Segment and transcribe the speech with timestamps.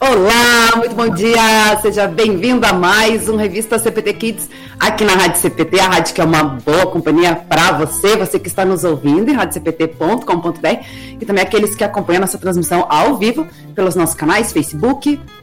[0.00, 5.40] Olá, muito bom dia, seja bem-vindo a mais um Revista CPT Kids aqui na Rádio
[5.40, 9.30] CPT, a rádio que é uma boa companhia para você, você que está nos ouvindo
[9.30, 10.84] em radiocpt.com.br
[11.20, 14.52] e também aqueles que acompanham nossa transmissão ao vivo pelos nossos canais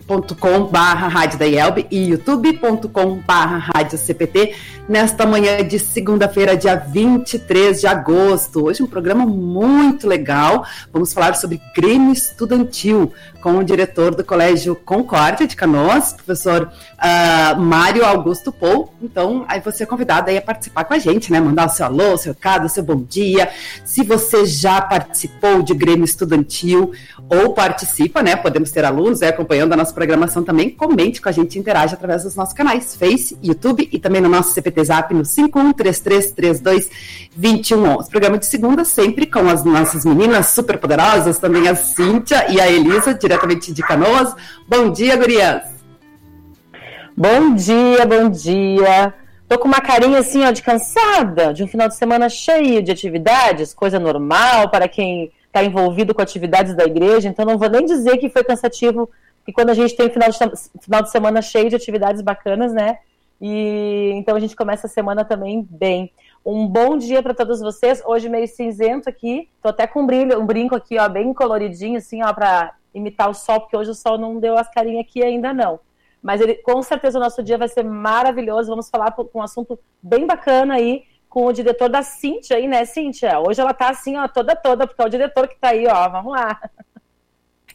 [0.10, 4.56] facebook.com barra Rádio da IELB e youtube.com barra Rádio CPT
[4.90, 8.66] nesta manhã de segunda-feira, dia 23 de agosto.
[8.66, 14.76] Hoje um programa muito legal, vamos falar sobre crime estudantil com o diretor do Colégio
[14.76, 18.94] Concórdia de Canoas, professor uh, Mário Augusto Pou.
[19.02, 21.40] Então, aí você é convidado aí a participar com a gente, né?
[21.40, 23.50] Mandar o seu alô, seu recado, seu bom dia.
[23.86, 26.92] Se você já participou de Grêmio Estudantil
[27.30, 28.36] ou participa, né?
[28.36, 30.70] Podemos ter alunos aí acompanhando a nossa programação também.
[30.70, 34.54] Comente com a gente, interage através dos nossos canais, Face, YouTube e também no nosso
[34.54, 38.10] CPT Zap no 5133322111.
[38.10, 42.72] Programa de segunda sempre com as nossas meninas super poderosas, também a Cíntia e a
[42.72, 44.34] Elisa, diretamente de Canoas.
[44.66, 45.64] Bom dia, gurias!
[47.18, 49.14] Bom dia, bom dia!
[49.50, 52.92] Tô com uma carinha assim, ó, de cansada, de um final de semana cheio de
[52.92, 57.84] atividades, coisa normal para quem está envolvido com atividades da igreja, então não vou nem
[57.84, 59.10] dizer que foi cansativo,
[59.50, 60.38] que quando a gente tem final de,
[60.80, 63.00] final de semana cheio de atividades bacanas, né?
[63.42, 66.12] E então a gente começa a semana também bem.
[66.46, 68.02] Um bom dia para todos vocês.
[68.06, 71.98] Hoje meio cinzento aqui, tô até com um brilho, um brinco aqui, ó, bem coloridinho
[71.98, 75.24] assim, ó, para imitar o sol, porque hoje o sol não deu as carinhas aqui
[75.24, 75.80] ainda não.
[76.22, 78.70] Mas ele, com certeza o nosso dia vai ser maravilhoso.
[78.70, 82.86] Vamos falar com um assunto bem bacana aí com o diretor da Cintia aí, né,
[82.86, 83.40] Cintia?
[83.40, 86.10] Hoje ela tá assim, ó, toda toda, porque é o diretor que tá aí, ó.
[86.10, 86.60] Vamos lá.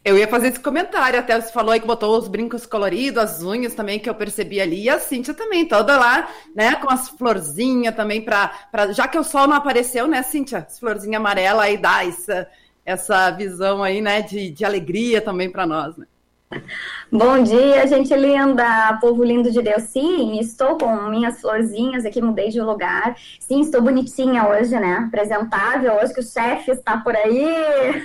[0.04, 3.42] Eu ia fazer esse comentário, até você falou aí que botou os brincos coloridos, as
[3.42, 7.08] unhas também, que eu percebi ali, e a Cíntia também, toda lá, né, com as
[7.08, 11.64] florzinhas também, pra, pra, já que o sol não apareceu, né, Cíntia, as florzinhas amarelas
[11.64, 12.46] aí dá essa,
[12.84, 16.06] essa visão aí, né, de, de alegria também para nós, né.
[17.10, 19.84] Bom dia, gente linda, povo lindo de Deus.
[19.84, 23.16] Sim, estou com minhas florzinhas aqui, mudei de lugar.
[23.38, 25.04] Sim, estou bonitinha hoje, né?
[25.06, 27.44] Apresentável, hoje que o chefe está por aí.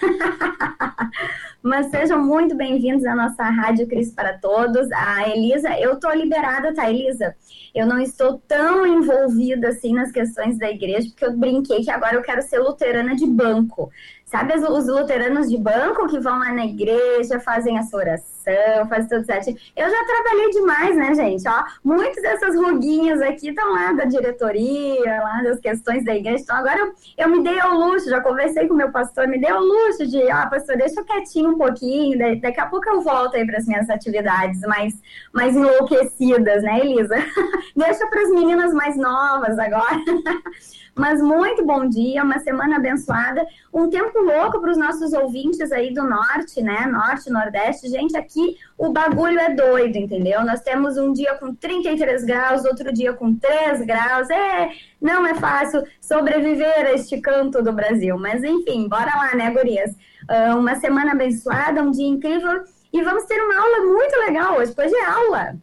[1.62, 4.90] Mas sejam muito bem-vindos à nossa Rádio Cristo para Todos.
[4.94, 7.36] A Elisa, eu estou liberada, tá, Elisa?
[7.76, 12.16] Eu não estou tão envolvida assim nas questões da igreja, porque eu brinquei que agora
[12.16, 13.92] eu quero ser luterana de banco.
[14.30, 18.39] Sabe os luteranos de banco que vão lá na igreja, fazem a sua oração,
[18.88, 19.58] fazem tudo certinho?
[19.76, 21.48] Eu já trabalhei demais, né, gente?
[21.48, 26.44] Ó, muitas dessas ruguinhas aqui estão lá da diretoria, lá das questões da igreja.
[26.44, 29.50] Então, agora eu, eu me dei ao luxo, já conversei com meu pastor, me dei
[29.50, 33.36] ao luxo de, ó, pastor, deixa eu quietinho um pouquinho, daqui a pouco eu volto
[33.36, 34.94] aí para as minhas atividades mais,
[35.34, 37.16] mais enlouquecidas, né, Elisa?
[37.76, 40.00] deixa para as meninas mais novas agora.
[41.00, 45.94] Mas muito bom dia, uma semana abençoada, um tempo louco para os nossos ouvintes aí
[45.94, 46.86] do norte, né?
[46.88, 47.88] Norte, Nordeste.
[47.88, 50.46] Gente, aqui o bagulho é doido, entendeu?
[50.46, 54.30] Nós temos um dia com 33 graus, outro dia com 3 graus.
[54.30, 54.70] É,
[55.02, 58.18] não é fácil sobreviver a este canto do Brasil.
[58.18, 59.92] Mas enfim, bora lá, né, gurias?
[60.30, 62.64] Uh, uma semana abençoada, um dia incrível.
[62.94, 64.74] E vamos ter uma aula muito legal hoje.
[64.78, 65.56] Hoje é aula.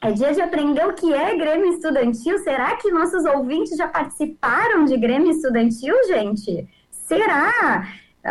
[0.00, 2.38] É dia de aprender o que é Grêmio Estudantil.
[2.38, 6.68] Será que nossos ouvintes já participaram de Grêmio Estudantil, gente?
[6.90, 7.86] Será?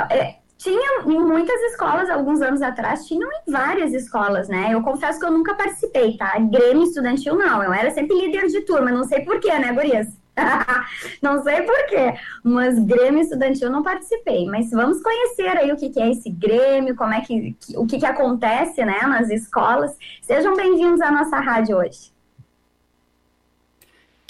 [0.10, 4.70] É, tinha em muitas escolas, alguns anos atrás, tinham em várias escolas, né?
[4.72, 6.38] Eu confesso que eu nunca participei, tá?
[6.38, 10.08] Grêmio Estudantil não, eu era sempre líder de turma, não sei porquê, né, Gurias?
[11.22, 12.14] não sei porquê,
[12.44, 14.46] mas Grêmio Estudantil não participei.
[14.46, 17.88] Mas vamos conhecer aí o que, que é esse Grêmio, como é que, que o
[17.88, 19.98] que, que acontece né, nas escolas.
[20.22, 22.11] Sejam bem-vindos à nossa rádio hoje.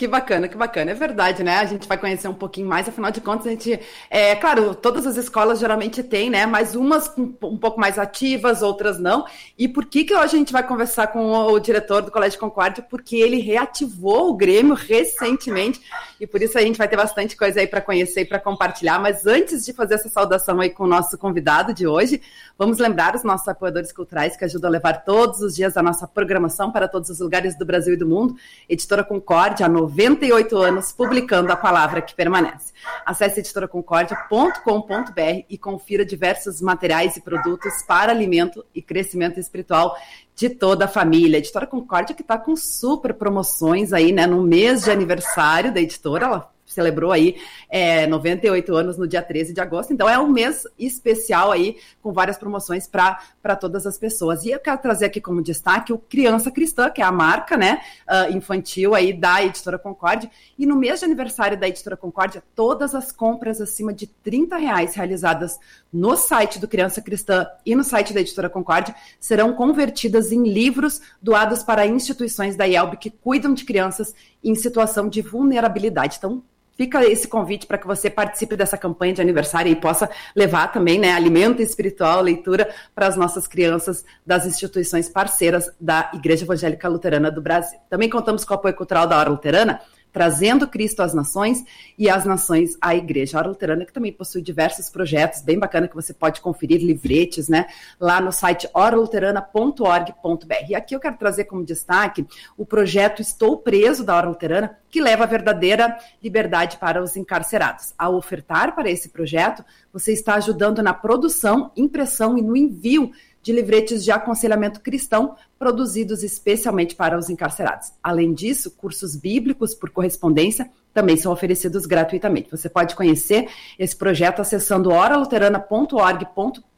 [0.02, 0.90] Que bacana, que bacana.
[0.90, 1.60] É verdade, né?
[1.60, 3.80] A gente vai conhecer um pouquinho mais, afinal de contas, a gente.
[4.10, 6.48] É, claro, todas as escolas geralmente têm, né?
[6.48, 9.28] Mas umas um, um pouco mais ativas, outras não.
[9.56, 12.40] E por que, que hoje a gente vai conversar com o, o diretor do Colégio
[12.40, 12.84] Concórdia?
[12.90, 15.80] Porque ele reativou o Grêmio recentemente.
[16.20, 18.98] E por isso a gente vai ter bastante coisa aí para conhecer e para compartilhar.
[18.98, 22.20] Mas antes de fazer essa saudação aí com o nosso convidado de hoje,
[22.58, 26.08] vamos lembrar os nossos apoiadores culturais que ajudam a levar todos os dias a nossa
[26.08, 28.36] programação para todos os lugares do Brasil e do mundo.
[28.68, 32.72] Editora Concórdia, a 98 anos publicando a palavra que permanece.
[33.06, 39.96] Acesse editoraconcordia.com.br e confira diversos materiais e produtos para alimento e crescimento espiritual
[40.34, 41.38] de toda a família.
[41.38, 44.26] A editora Concórdia que está com super promoções aí, né?
[44.26, 47.36] No mês de aniversário da editora, ela celebrou aí
[47.70, 52.12] é, 98 anos no dia 13 de agosto, então é um mês especial aí, com
[52.12, 54.44] várias promoções para todas as pessoas.
[54.44, 57.82] E eu quero trazer aqui como destaque o Criança Cristã, que é a marca né,
[58.08, 62.96] uh, infantil aí da Editora Concórdia, e no mês de aniversário da Editora Concórdia, todas
[62.96, 65.60] as compras acima de 30 reais realizadas
[65.92, 71.02] no site do Criança Cristã e no site da Editora Concórdia serão convertidas em livros
[71.22, 76.18] doados para instituições da IELB que cuidam de crianças em situação de vulnerabilidade.
[76.18, 76.44] Então,
[76.82, 80.98] fica esse convite para que você participe dessa campanha de aniversário e possa levar também
[80.98, 87.30] né, alimento espiritual, leitura para as nossas crianças das instituições parceiras da Igreja Evangélica Luterana
[87.30, 87.78] do Brasil.
[87.88, 89.80] Também contamos com o apoio cultural da Hora Luterana,
[90.12, 91.64] trazendo Cristo às nações
[91.98, 93.40] e as nações à igreja.
[93.40, 97.68] A Luterana que também possui diversos projetos bem bacana que você pode conferir, livretes, né,
[98.00, 100.70] lá no site oraluterana.org.br.
[100.70, 102.26] E aqui eu quero trazer como destaque
[102.58, 107.94] o projeto Estou Preso da Hora Luterana, que leva a verdadeira liberdade para os encarcerados.
[107.98, 113.12] Ao ofertar para esse projeto, você está ajudando na produção, impressão e no envio
[113.42, 117.94] de livretes de aconselhamento cristão produzidos especialmente para os encarcerados.
[118.02, 122.52] Além disso, cursos bíblicos por correspondência também são oferecidos gratuitamente.
[122.52, 123.50] Você pode conhecer
[123.80, 126.72] esse projeto acessando oraluterana.org.br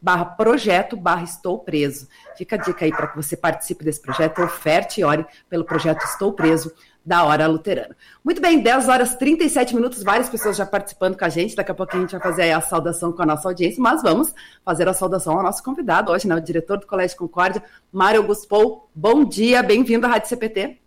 [0.00, 2.08] barra projeto barra estou preso.
[2.36, 6.04] Fica a dica aí para que você participe desse projeto, oferte e ore pelo projeto
[6.04, 6.72] Estou Preso
[7.04, 7.96] da Hora Luterana.
[8.22, 11.56] Muito bem, 10 horas 37 minutos, várias pessoas já participando com a gente.
[11.56, 14.34] Daqui a pouquinho a gente vai fazer a saudação com a nossa audiência, mas vamos
[14.64, 18.46] fazer a saudação ao nosso convidado hoje, né, o diretor do Colégio Concórdia, Mário Augusto
[18.46, 18.90] Pou.
[18.94, 20.78] Bom dia, bem-vindo à Rádio CPT.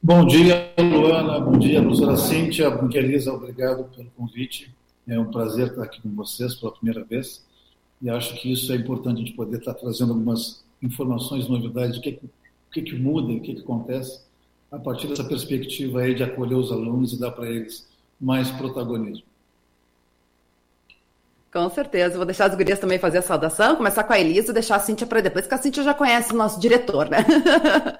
[0.00, 1.40] Bom dia, Luana.
[1.40, 2.70] Bom dia, professora Cíntia.
[2.70, 3.32] Bom dia, Elisa.
[3.32, 4.72] Obrigado pelo convite.
[5.08, 7.44] É um prazer estar aqui com vocês pela primeira vez.
[8.00, 12.00] E acho que isso é importante a gente poder estar trazendo algumas informações, novidades, o
[12.00, 14.27] que, o que, que muda, o que, que acontece
[14.70, 17.88] a partir dessa perspectiva aí de acolher os alunos e dar para eles
[18.20, 19.26] mais protagonismo.
[21.52, 22.16] Com certeza.
[22.16, 24.80] Vou deixar as gurias também fazer a saudação, começar com a Elisa e deixar a
[24.80, 27.18] Cíntia para depois, porque a Cíntia já conhece o nosso diretor, né?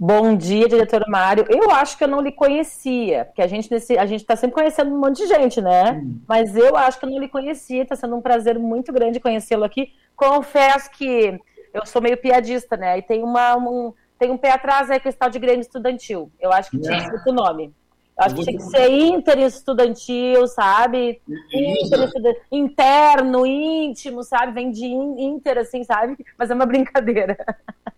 [0.00, 1.44] Bom dia, diretor Mário.
[1.48, 4.54] Eu acho que eu não lhe conhecia, porque a gente nesse, a gente está sempre
[4.54, 5.92] conhecendo um monte de gente, né?
[5.92, 6.20] Hum.
[6.28, 7.82] Mas eu acho que eu não lhe conhecia.
[7.82, 9.92] Está sendo um prazer muito grande conhecê-lo aqui.
[10.14, 11.40] Confesso que
[11.74, 12.98] eu sou meio piadista, né?
[12.98, 16.30] E tem uma, um, tem um pé atrás aí com esse tal de Grêmio Estudantil.
[16.40, 17.72] Eu acho que tinha que ser o nome.
[18.18, 21.20] Eu acho que tinha que ser inter estudantil, sabe?
[21.54, 24.52] Inter, interno, íntimo, sabe?
[24.52, 26.16] Vem de inter, assim, sabe?
[26.36, 27.38] Mas é uma brincadeira.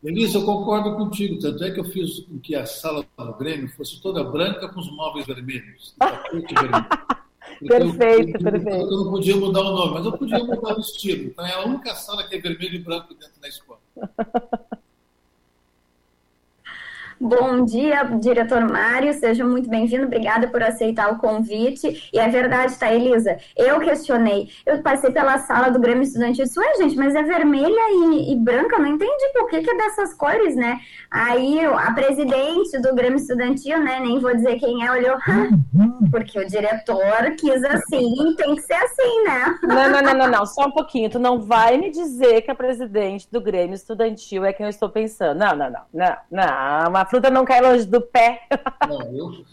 [0.05, 1.39] Elisa, eu concordo contigo.
[1.41, 4.81] Tanto é que eu fiz com que a sala do Grêmio fosse toda branca com
[4.81, 5.97] os móveis vermelhos.
[7.67, 8.93] perfeito, eu, perfeito.
[8.93, 11.29] Eu não podia mudar o nome, mas eu podia mudar o estilo.
[11.29, 13.81] Então é a única sala que é vermelho e branco dentro da escola.
[17.23, 22.09] Bom dia, diretor Mário, seja muito bem-vindo, obrigada por aceitar o convite.
[22.11, 23.37] E é verdade, tá, Elisa?
[23.55, 27.23] Eu questionei, eu passei pela sala do Grêmio Estudantil e disse, ué, gente, mas é
[27.23, 30.81] vermelha e, e branca, não entendi por que, que é dessas cores, né?
[31.11, 35.19] Aí a presidente do Grêmio Estudantil, né, nem vou dizer quem é, olhou,
[36.11, 39.59] porque o diretor quis assim, tem que ser assim, né?
[39.63, 42.55] Não, não, não, não, não, só um pouquinho, tu não vai me dizer que a
[42.55, 45.39] presidente do Grêmio Estudantil é quem eu estou pensando.
[45.39, 48.43] Não, não, não, não, não, fruta não cai longe do pé.
[48.89, 49.45] Não, eu...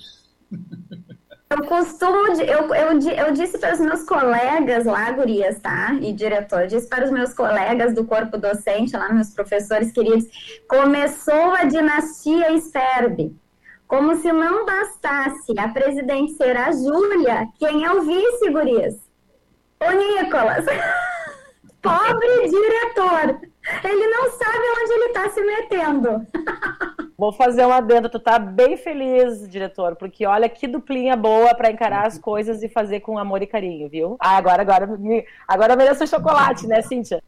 [1.50, 5.94] Eu costumo, eu, eu, eu disse para os meus colegas lá, gurias, tá?
[6.02, 10.26] E diretor, eu disse para os meus colegas do corpo docente lá, meus professores queridos,
[10.68, 13.34] começou a dinastia Sperbe.
[13.88, 18.96] Como se não bastasse a presidente ser a Júlia, quem é o vice, gurias?
[19.80, 20.66] O Nicolas.
[21.82, 23.40] Pobre diretor.
[23.86, 26.28] Ele não sabe onde ele está se metendo.
[27.18, 31.72] Vou fazer um adendo, tu tá bem feliz, diretor, porque olha que duplinha boa para
[31.72, 34.18] encarar as coisas e fazer com amor e carinho, viu?
[34.20, 34.88] Ah, agora, agora,
[35.48, 37.24] agora mereço chocolate, né, Cíntia?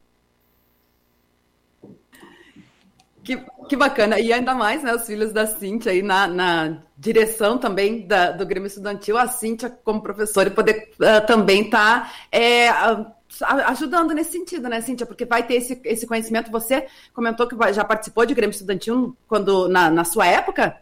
[3.24, 4.20] Que, que bacana.
[4.20, 8.46] E ainda mais, né, os filhos da Cíntia aí na, na direção também da, do
[8.46, 13.08] Grêmio Estudantil, a Cíntia como professora e poder uh, também tá, é, uh,
[13.46, 15.06] ajudando nesse sentido, né, Cíntia?
[15.06, 16.52] Porque vai ter esse, esse conhecimento.
[16.52, 20.78] Você comentou que já participou de Grêmio Estudantil quando, na, na sua época?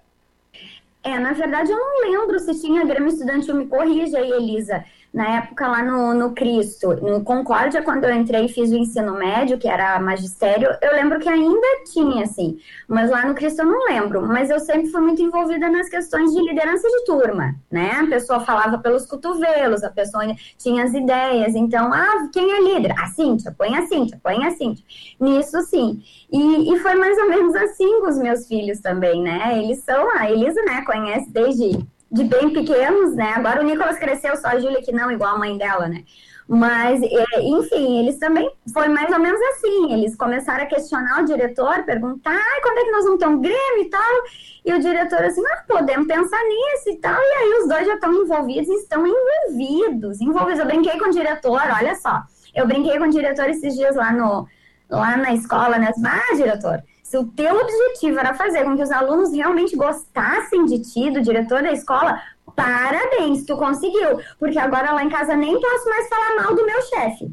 [1.03, 4.83] É, na verdade eu não lembro se tinha Grêmio Estudantil, me corrija aí, Elisa.
[5.13, 9.13] Na época lá no, no Cristo, no Concórdia, quando eu entrei e fiz o ensino
[9.13, 13.65] médio, que era magistério, eu lembro que ainda tinha, assim, mas lá no Cristo eu
[13.65, 17.91] não lembro, mas eu sempre fui muito envolvida nas questões de liderança de turma, né?
[17.91, 20.23] A pessoa falava pelos cotovelos, a pessoa
[20.57, 22.93] tinha as ideias, então, ah, quem é líder?
[22.99, 24.85] A Cíntia, põe a Cíntia, põe a Cíntia.
[25.19, 26.01] Nisso, sim.
[26.31, 29.57] E, e foi mais ou menos assim com os meus filhos também, né?
[29.63, 31.79] Eles são, a Elisa, né, conhece desde
[32.11, 33.33] de bem pequenos, né?
[33.35, 36.03] Agora o Nicolas cresceu, só a Júlia que não, igual a mãe dela, né?
[36.47, 39.91] Mas, é, enfim, eles também foi mais ou menos assim.
[39.91, 43.41] Eles começaram a questionar o diretor, perguntar ah, quando é que nós vamos ter um
[43.41, 44.23] Grêmio e tal.
[44.65, 47.19] E o diretor assim, ah, podemos pensar nisso e tal.
[47.19, 50.21] E aí os dois já estão envolvidos e estão envolvidos.
[50.21, 50.59] Envolvidos.
[50.59, 52.23] Eu brinquei com o diretor, olha só.
[52.55, 54.47] Eu brinquei com o diretor esses dias lá, no,
[54.89, 55.91] lá na escola, né?
[56.05, 60.79] Ah, diretor, se o teu objetivo era fazer com que os alunos realmente gostassem de
[60.79, 62.21] ti, do diretor da escola,
[62.53, 64.19] parabéns, tu conseguiu.
[64.37, 67.31] Porque agora lá em casa nem posso mais falar mal do meu chefe.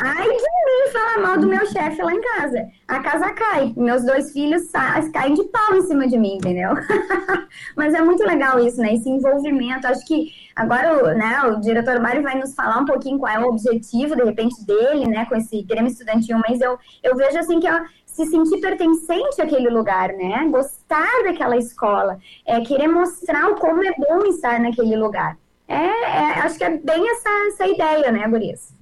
[0.00, 2.68] Ai de mim falar mal do meu chefe lá em casa.
[2.86, 3.74] A casa cai.
[3.76, 4.70] Meus dois filhos
[5.12, 6.70] caem de pau em cima de mim, entendeu?
[7.76, 8.94] Mas é muito legal isso, né?
[8.94, 9.88] Esse envolvimento.
[9.88, 13.48] Acho que agora né, o diretor Mário vai nos falar um pouquinho qual é o
[13.48, 16.38] objetivo, de repente, dele, né, com esse Grêmio Estudantil.
[16.48, 20.46] Mas eu, eu vejo assim que é se sentir pertencente àquele lugar, né?
[20.50, 25.38] Gostar daquela escola, é, querer mostrar como é bom estar naquele lugar.
[25.66, 28.74] É, é, acho que é bem essa, essa ideia, né, Gurias?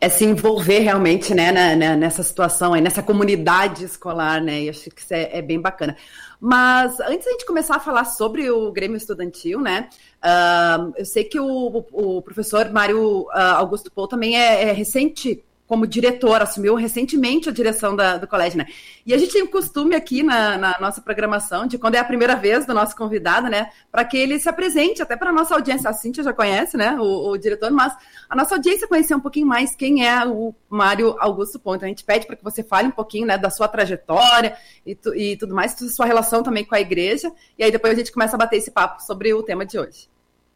[0.00, 4.62] É se envolver realmente, né, na, nessa situação aí, nessa comunidade escolar, né?
[4.62, 5.96] E acho que isso é, é, bem bacana.
[6.40, 9.88] Mas antes da gente começar a falar sobre o Grêmio Estudantil, né?
[10.24, 15.44] Uh, eu sei que o, o professor Mário uh, Augusto Pou também é, é recente
[15.72, 18.66] como diretor, assumiu recentemente a direção da, do colégio, né?
[19.06, 22.04] E a gente tem o costume aqui na, na, nossa programação, de quando é a
[22.04, 23.70] primeira vez do nosso convidado, né?
[23.90, 25.88] Para que ele se apresente, até para a nossa audiência.
[25.88, 26.94] A Cíntia já conhece, né?
[27.00, 27.96] O, o, diretor, mas
[28.28, 31.86] a nossa audiência conhecer um pouquinho mais quem é o Mário Augusto Ponto.
[31.86, 35.14] A gente pede para que você fale um pouquinho né, da sua trajetória e, tu,
[35.14, 37.32] e tudo mais, sua relação também com a igreja.
[37.58, 40.06] E aí depois a gente começa a bater esse papo sobre o tema de hoje.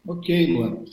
[0.05, 0.85] Ok, Luana.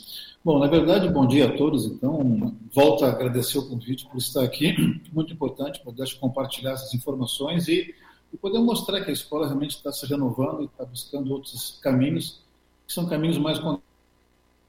[0.44, 1.86] Bom, na verdade, bom dia a todos.
[1.86, 4.74] Então, volto a agradecer o convite por estar aqui.
[5.10, 7.94] Muito importante poder compartilhar essas informações e,
[8.30, 12.42] e poder mostrar que a escola realmente está se renovando e está buscando outros caminhos,
[12.86, 13.58] que são caminhos mais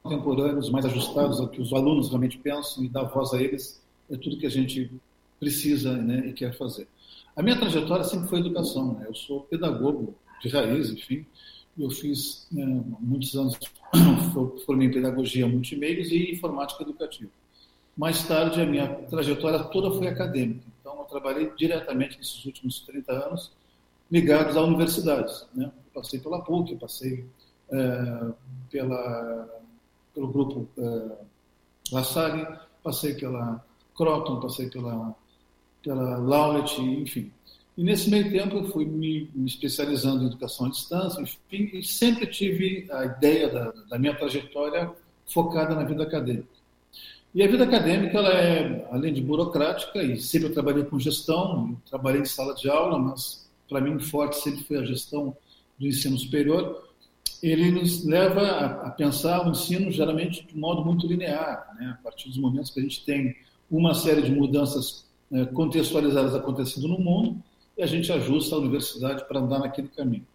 [0.01, 4.15] contemporâneos, mais ajustados ao que os alunos realmente pensam e dar voz a eles é
[4.15, 4.89] tudo que a gente
[5.39, 6.87] precisa né, e quer fazer.
[7.35, 8.93] A minha trajetória sempre foi educação.
[8.93, 9.07] Né?
[9.09, 11.25] Eu sou pedagogo de raiz, enfim.
[11.77, 12.65] Eu fiz né,
[12.99, 13.57] muitos anos
[14.65, 17.31] formei em pedagogia multimeios e informática educativa.
[17.97, 20.65] Mais tarde, a minha trajetória toda foi acadêmica.
[20.79, 23.51] Então, eu trabalhei diretamente nesses últimos 30 anos
[24.11, 25.47] ligados a universidades.
[25.53, 25.71] Né?
[25.93, 27.25] Passei pela PUC, passei
[27.71, 28.31] é,
[28.69, 29.47] pela,
[30.13, 31.17] pelo grupo é,
[31.91, 32.45] La Salle,
[32.83, 33.63] passei pela
[33.95, 35.15] Croton, passei pela,
[35.81, 37.31] pela Laureate, enfim.
[37.77, 41.83] E nesse meio tempo eu fui me, me especializando em educação à distância, enfim, e
[41.83, 44.91] sempre tive a ideia da, da, minha trajetória
[45.25, 46.47] focada na vida acadêmica.
[47.33, 51.75] E a vida acadêmica, ela é, além de burocrática, e sempre eu trabalhei com gestão,
[51.89, 55.35] trabalhei em sala de aula, mas para mim forte sempre foi a gestão
[55.77, 56.85] do ensino superior,
[57.43, 61.97] ele nos leva a, a pensar o ensino geralmente de modo muito linear, né?
[61.99, 63.35] a partir dos momentos que a gente tem
[63.69, 67.43] uma série de mudanças né, contextualizadas acontecendo no mundo,
[67.77, 70.25] e a gente ajusta a universidade para andar naquele caminho.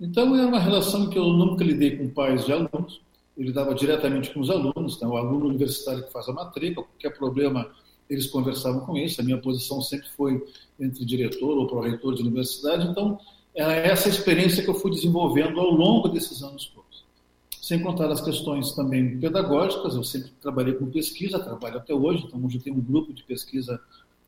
[0.00, 3.00] Então, é uma relação que eu nunca lidei com pais de alunos,
[3.36, 5.06] eu lidava diretamente com os alunos, né?
[5.06, 7.68] o aluno universitário que faz a matrícula, qualquer problema,
[8.08, 10.42] eles conversavam com isso, a minha posição sempre foi
[10.78, 13.18] entre diretor ou pró-reitor de universidade, então,
[13.54, 17.04] é essa experiência que eu fui desenvolvendo ao longo desses anos todos.
[17.60, 22.42] Sem contar as questões também pedagógicas, eu sempre trabalhei com pesquisa, trabalho até hoje, então
[22.44, 23.80] hoje eu tenho um grupo de pesquisa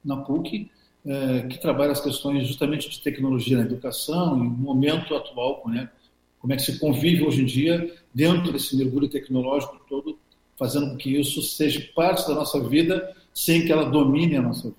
[0.04, 0.68] na PUC,
[1.04, 5.90] é, que trabalha as questões justamente de tecnologia na educação e momento atual, né,
[6.38, 10.18] como é que se convive hoje em dia dentro desse mergulho tecnológico todo,
[10.58, 14.68] fazendo com que isso seja parte da nossa vida sem que ela domine a nossa
[14.68, 14.76] vida.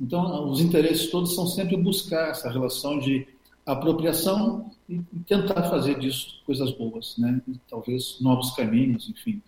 [0.00, 3.26] Então, os interesses todos são sempre buscar essa relação de
[3.64, 7.40] apropriação e tentar fazer disso coisas boas, né?
[7.68, 9.40] Talvez novos caminhos, enfim.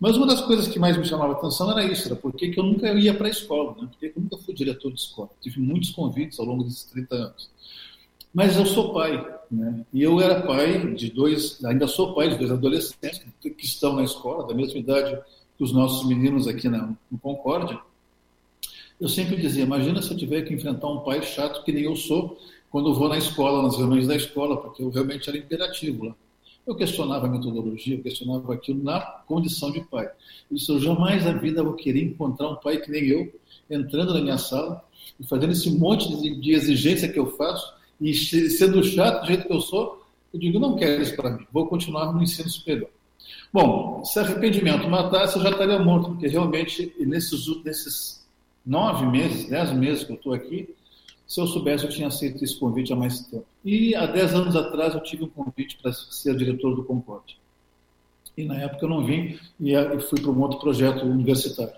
[0.00, 2.92] Mas uma das coisas que mais me chamava atenção era isso, era porque eu nunca
[2.92, 3.88] ia para a escola, né?
[3.90, 5.30] porque eu nunca fui diretor de escola.
[5.40, 7.50] Tive muitos convites ao longo desses 30 anos.
[8.32, 9.84] Mas eu sou pai, né?
[9.92, 14.04] e eu era pai de dois, ainda sou pai de dois adolescentes que estão na
[14.04, 15.18] escola, da mesma idade
[15.56, 17.80] que os nossos meninos aqui na, no Concórdia.
[19.00, 21.96] Eu sempre dizia, imagina se eu tiver que enfrentar um pai chato que nem eu
[21.96, 22.38] sou
[22.70, 26.14] quando eu vou na escola, nas reuniões da escola, porque eu realmente era imperativo lá.
[26.68, 30.06] Eu questionava a metodologia, eu questionava aquilo na condição de pai.
[30.50, 33.32] Isso eu jamais na vida vou querer encontrar um pai que nem eu,
[33.70, 34.84] entrando na minha sala
[35.18, 39.52] e fazendo esse monte de exigência que eu faço e sendo chato do jeito que
[39.52, 42.90] eu sou, eu digo, não quero isso para mim, vou continuar no ensino superior.
[43.50, 48.28] Bom, se arrependimento matasse, eu já estaria morto, porque realmente, nesses, nesses
[48.64, 50.68] nove meses, dez meses que eu estou aqui,
[51.28, 53.44] se eu soubesse, eu tinha aceito esse convite há mais tempo.
[53.62, 57.38] E há dez anos atrás, eu tive um convite para ser diretor do Concorde.
[58.34, 59.74] E na época eu não vim e
[60.08, 61.74] fui para um outro projeto universitário.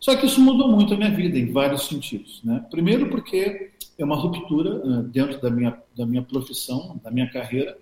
[0.00, 2.40] Só que isso mudou muito a minha vida, em vários sentidos.
[2.42, 2.64] Né?
[2.70, 7.78] Primeiro, porque é uma ruptura uh, dentro da minha, da minha profissão, da minha carreira,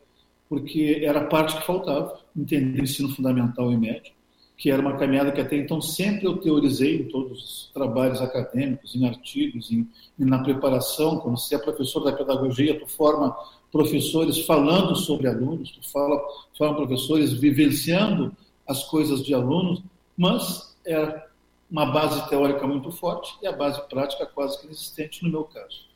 [0.51, 4.13] porque era a parte que faltava, entender ensino fundamental e médio,
[4.61, 8.95] que era uma caminhada que até então sempre eu teorizei em todos os trabalhos acadêmicos,
[8.95, 9.89] em artigos, em,
[10.19, 13.35] na preparação, quando você é professor da pedagogia, tu forma
[13.73, 16.21] professores falando sobre alunos, tu fala,
[16.59, 18.37] forma professores vivenciando
[18.69, 19.83] as coisas de alunos,
[20.15, 21.25] mas é
[21.71, 25.87] uma base teórica muito forte e a base prática quase que inexistente no meu caso.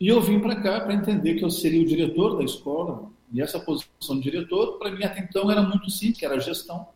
[0.00, 3.42] E eu vim para cá para entender que eu seria o diretor da escola, e
[3.42, 6.86] essa posição de diretor, para mim até então era muito simples, era gestão.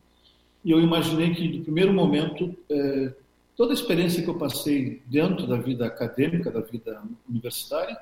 [0.66, 3.12] E eu imaginei que, no primeiro momento, eh,
[3.56, 7.96] toda a experiência que eu passei dentro da vida acadêmica, da vida universitária,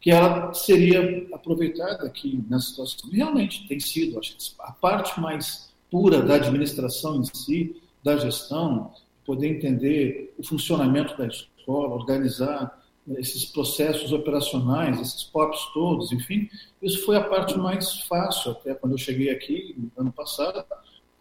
[0.00, 3.10] que ela seria aproveitada aqui nessa situação.
[3.10, 8.90] Realmente tem sido, acho que a parte mais pura da administração em si, da gestão,
[9.26, 12.82] poder entender o funcionamento da escola, organizar
[13.18, 16.48] esses processos operacionais, esses POPs todos, enfim,
[16.80, 20.64] isso foi a parte mais fácil até quando eu cheguei aqui no ano passado.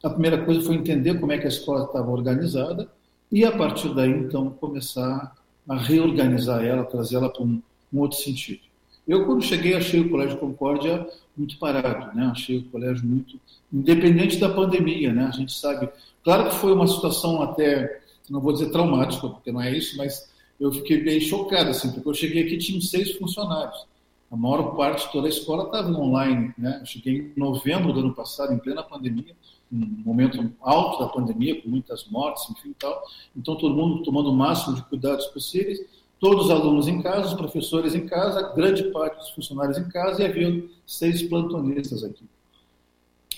[0.03, 2.89] A primeira coisa foi entender como é que a escola estava organizada
[3.31, 5.35] e a partir daí então começar
[5.67, 7.61] a reorganizar ela, trazê-la para um,
[7.91, 8.61] um, outro sentido.
[9.07, 12.29] Eu quando cheguei achei o Colégio Concórdia muito parado, né?
[12.31, 13.39] Achei o colégio muito
[13.71, 15.25] independente da pandemia, né?
[15.25, 15.89] A gente sabe,
[16.23, 20.29] claro que foi uma situação até não vou dizer traumática, porque não é isso, mas
[20.59, 23.85] eu fiquei bem chocado, assim, porque eu cheguei aqui tinha seis funcionários.
[24.29, 26.53] A maior parte toda a escola estava online.
[26.57, 26.79] Né?
[26.81, 29.35] Eu cheguei em novembro do ano passado, em plena pandemia,
[29.71, 33.03] um momento alto da pandemia, com muitas mortes, enfim tal.
[33.35, 35.79] Então, todo mundo tomando o máximo de cuidados possíveis,
[36.19, 40.23] todos os alunos em casa, os professores em casa, grande parte dos funcionários em casa,
[40.23, 42.23] e havia seis plantonistas aqui.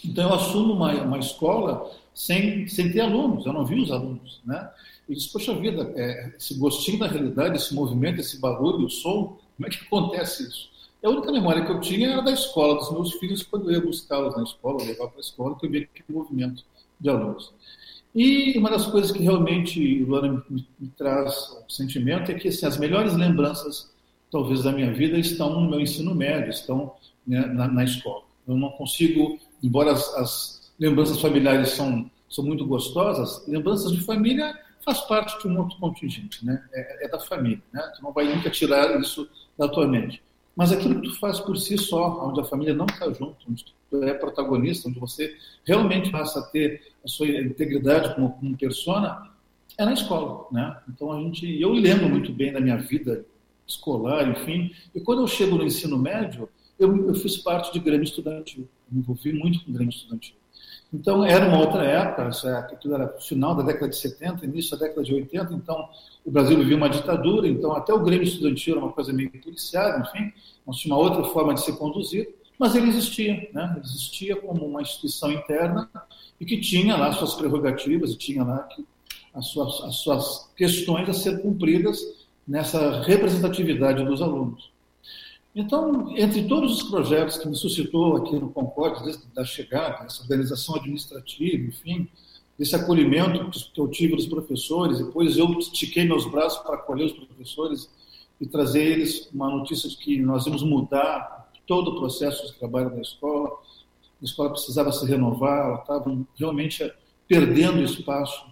[0.05, 4.41] Então, eu assumo uma, uma escola sem, sem ter alunos, eu não vi os alunos.
[4.45, 4.69] Né?
[5.07, 9.37] E disse, poxa vida, é, esse gostinho da realidade, esse movimento, esse barulho, o som,
[9.57, 10.69] como é que acontece isso?
[11.03, 13.85] A única memória que eu tinha era da escola, dos meus filhos, quando eu ia
[13.85, 16.63] buscá-los na escola, levar para a escola, que eu via aquele movimento
[16.99, 17.53] de alunos.
[18.13, 22.65] E uma das coisas que realmente, Luana, me, me traz um sentimento é que assim,
[22.65, 23.93] as melhores lembranças,
[24.31, 26.93] talvez, da minha vida estão no meu ensino médio, estão
[27.25, 28.23] né, na, na, escola.
[28.47, 34.53] Eu não consigo, embora as, as lembranças familiares são, são muito gostosas, lembranças de família
[34.83, 36.63] faz parte de um outro contingente, né?
[36.73, 37.81] É, é, da família, né?
[37.95, 40.21] Tu não vai nunca tirar isso da tua mente.
[40.59, 43.63] Mas aquilo que tu faz por si só, onde a família não está junto, onde
[43.89, 49.31] tu é protagonista, onde você realmente passa a ter a sua integridade como, como persona,
[49.77, 50.77] é na escola, né?
[50.89, 53.25] Então a gente, eu lembro muito bem da minha vida
[53.65, 58.03] escolar, enfim, e quando eu chego no ensino médio, eu, eu fiz parte de grêmio
[58.03, 60.35] estudantil, me envolvi muito com grêmio estudantil.
[60.91, 64.87] Então, era uma outra época, é, aquilo era final da década de 70, início da
[64.87, 65.87] década de 80, então
[66.25, 69.99] o Brasil vivia uma ditadura, então até o Grêmio Estudantil era uma coisa meio policiada,
[69.99, 70.33] enfim,
[70.65, 73.73] nós tinha uma outra forma de ser conduzido, mas ele existia, né?
[73.75, 75.89] ele existia como uma instituição interna
[76.41, 78.67] e que tinha lá suas prerrogativas, e tinha lá
[79.33, 82.01] as, suas, as suas questões a ser cumpridas
[82.47, 84.71] nessa representatividade dos alunos.
[85.55, 90.21] Então, entre todos os projetos que me suscitou aqui no Concorde, desde a chegada, essa
[90.21, 92.07] organização administrativa, enfim,
[92.57, 97.13] desse acolhimento que eu tive dos professores, depois eu estiquei meus braços para acolher os
[97.13, 97.89] professores
[98.39, 102.89] e trazer eles uma notícia de que nós íamos mudar todo o processo de trabalho
[102.91, 103.49] da escola.
[104.21, 106.91] A escola precisava se renovar, ela estava realmente
[107.27, 108.45] perdendo espaço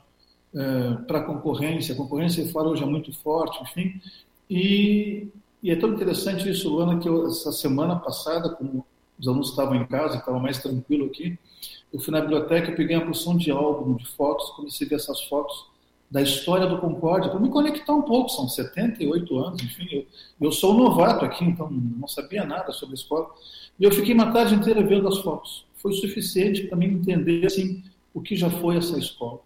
[0.56, 1.94] é, para a concorrência.
[1.94, 4.00] A concorrência fora hoje é muito forte, enfim.
[4.50, 5.28] E
[5.68, 8.86] e é tão interessante isso, Luana, que eu, essa semana passada, como
[9.20, 11.38] os alunos estavam em casa, estava mais tranquilo aqui,
[11.92, 15.22] eu fui na biblioteca, peguei uma porção de álbum, de fotos, comecei a ver essas
[15.24, 15.66] fotos
[16.10, 20.06] da história do Concórdia, para me conectar um pouco, são 78 anos, enfim, eu,
[20.40, 23.30] eu sou um novato aqui, então não sabia nada sobre a escola,
[23.78, 25.66] e eu fiquei uma tarde inteira vendo as fotos.
[25.76, 29.42] Foi suficiente para mim entender, assim, o que já foi essa escola,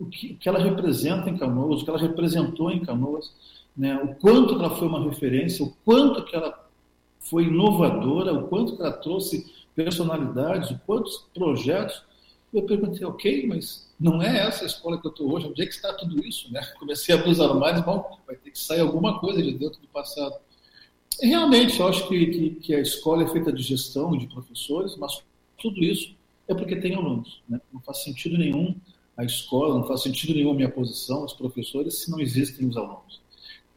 [0.00, 3.30] o que, o que ela representa em Canoas, o que ela representou em Canoas,
[3.78, 6.68] né, o quanto ela foi uma referência, o quanto que ela
[7.20, 12.02] foi inovadora, o quanto que ela trouxe personalidades, o quantos projetos.
[12.52, 15.66] Eu perguntei, ok, mas não é essa a escola que eu estou hoje, onde é
[15.66, 16.52] que está tudo isso?
[16.52, 16.60] Né?
[16.80, 19.86] Comecei a abrir os armários, bom, vai ter que sair alguma coisa de dentro do
[19.88, 20.34] passado.
[21.22, 24.96] Realmente, eu acho que, que, que, a escola é feita de gestão e de professores,
[24.96, 25.22] mas
[25.60, 26.16] tudo isso
[26.48, 27.42] é porque tem alunos.
[27.48, 27.60] Né?
[27.72, 28.74] Não faz sentido nenhum
[29.16, 32.76] a escola, não faz sentido nenhum a minha posição, os professores, se não existem os
[32.76, 33.20] alunos.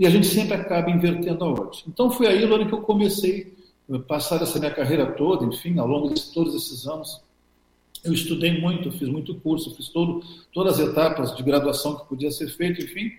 [0.02, 1.84] E a gente sempre acaba invertendo a ordem.
[1.88, 3.54] Então foi aí, Lore, que eu comecei
[3.88, 7.22] a passar essa minha carreira toda, enfim, ao longo de todos esses anos,
[8.04, 12.32] eu estudei muito, fiz muito curso, fiz todo, todas as etapas de graduação que podia
[12.32, 13.12] ser feito, enfim,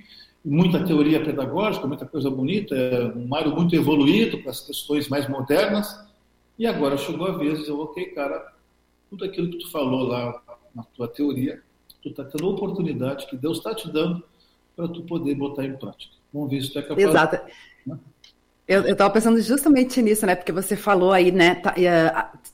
[0.45, 5.29] muita teoria pedagógica, muita coisa bonita, é um Mário muito evoluído para as questões mais
[5.29, 5.97] modernas.
[6.59, 8.55] E agora chegou a vez dizer, ok, cara,
[9.09, 10.43] tudo aquilo que tu falou lá
[10.75, 11.63] na tua teoria,
[12.03, 14.21] tu está tendo a oportunidade que Deus está te dando
[14.75, 16.22] para tu poder botar em prática.
[16.33, 16.99] Vamos ver se tu é capaz.
[16.99, 17.41] Exato.
[18.67, 20.37] Eu estava pensando justamente nisso, né?
[20.37, 21.57] Porque você falou aí, né?
[21.57, 21.75] Tá,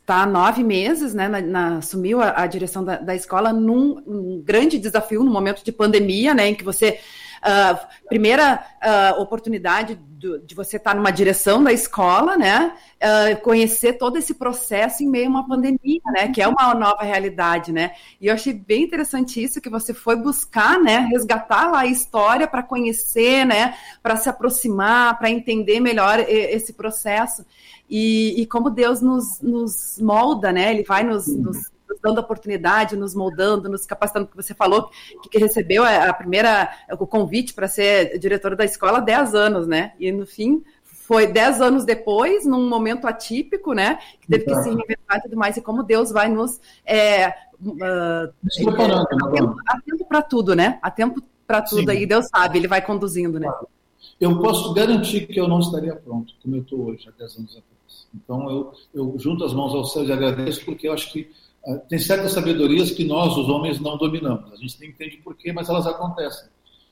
[0.07, 1.29] tá há nove meses, né?
[1.29, 5.63] Na, na assumiu a, a direção da, da escola num um grande desafio, no momento
[5.63, 6.49] de pandemia, né?
[6.49, 6.99] Em que você
[7.39, 12.73] Uh, primeira uh, oportunidade do, de você estar numa direção da escola, né?
[12.97, 16.29] Uh, conhecer todo esse processo em meio a uma pandemia, né?
[16.29, 17.93] Que é uma nova realidade, né?
[18.21, 21.09] E eu achei bem interessante isso que você foi buscar, né?
[21.11, 23.75] Resgatar lá a história para conhecer, né?
[24.03, 27.45] Para se aproximar, para entender melhor esse processo.
[27.89, 30.73] E, e como Deus nos, nos, molda, né?
[30.73, 34.89] Ele vai nos, nos nos dando oportunidade, nos moldando, nos capacitando, que você falou
[35.23, 39.67] que, que recebeu a, primeira, o convite para ser diretora da escola há 10 anos,
[39.67, 39.93] né?
[39.99, 43.99] E no fim foi 10 anos depois, num momento atípico, né?
[44.21, 46.61] Que teve que se reinventar e tudo mais, e como Deus vai nos.
[46.85, 50.79] É, uh, atento, atento para tudo, né?
[50.83, 51.97] Atento para tudo Sim.
[51.97, 53.51] aí, Deus sabe, ele vai conduzindo, né?
[54.21, 57.51] Eu posso garantir que eu não estaria pronto, como eu estou hoje, há 10 anos
[57.53, 58.09] atrás.
[58.15, 61.31] Então, eu, eu junto as mãos ao céu e agradeço, porque eu acho que
[61.89, 64.53] tem certas sabedorias que nós, os homens, não dominamos.
[64.53, 66.49] A gente nem entende por quê, mas elas acontecem.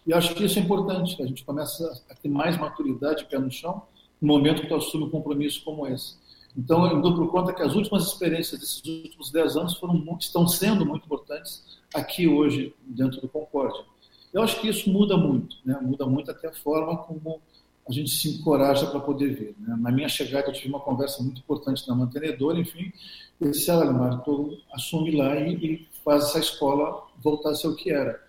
[0.06, 3.50] E acho que isso é importante, a gente começa a ter mais maturidade, pé no
[3.50, 3.82] chão,
[4.20, 6.16] no momento que tu assume um compromisso como esse.
[6.56, 10.46] Então, eu dou por conta que as últimas experiências desses últimos dez anos foram, estão
[10.46, 13.84] sendo muito importantes aqui hoje, dentro do Concórdia.
[14.32, 15.78] Eu acho que isso muda muito, né?
[15.82, 17.40] muda muito até a forma como
[17.88, 19.54] a gente se encoraja para poder ver.
[19.58, 19.76] Né?
[19.78, 22.92] Na minha chegada, eu tive uma conversa muito importante na mantenedora, enfim,
[23.40, 27.76] eu disse, olha, Marto, assume lá e, e, faz essa escola voltar a ser o
[27.76, 28.20] que era.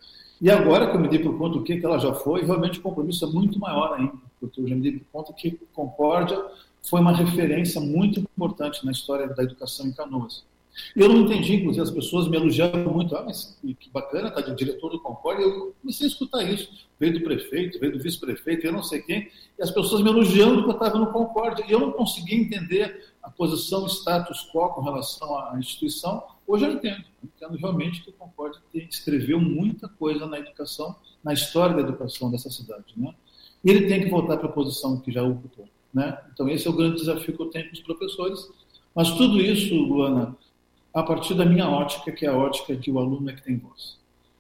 [0.41, 2.80] E agora que eu me dei por conta do que, que ela já foi, realmente
[2.80, 6.43] o compromisso é muito maior ainda, porque eu já me dei por conta que Concórdia
[6.88, 10.43] foi uma referência muito importante na história da educação em Canoas.
[10.96, 13.16] Eu não entendi, inclusive, as pessoas me elogiavam muito.
[13.16, 15.44] Ah, mas que bacana, tá de diretor do Concórdia.
[15.44, 16.70] Eu comecei a escutar isso.
[17.00, 19.30] Veio do prefeito, veio do vice-prefeito, eu não sei quem.
[19.58, 21.66] E as pessoas me elogiando que eu estava no Concórdia.
[21.68, 26.24] E eu não conseguia entender a posição, status quo com relação à instituição.
[26.48, 27.04] Hoje eu entendo.
[27.22, 32.32] Eu entendo realmente que o Concórdia escreveu muita coisa na educação, na história da educação
[32.32, 32.94] dessa cidade.
[32.96, 33.13] Né?
[33.63, 35.68] E ele tem que voltar para a posição que já ocupou.
[35.94, 36.18] Né?
[36.34, 38.50] Então, esse é o grande desafio que eu tenho com os professores.
[38.96, 40.36] Mas tudo isso, Luana,
[40.98, 43.56] a partir da minha ótica, que é a ótica de o aluno é que tem
[43.56, 44.00] voz.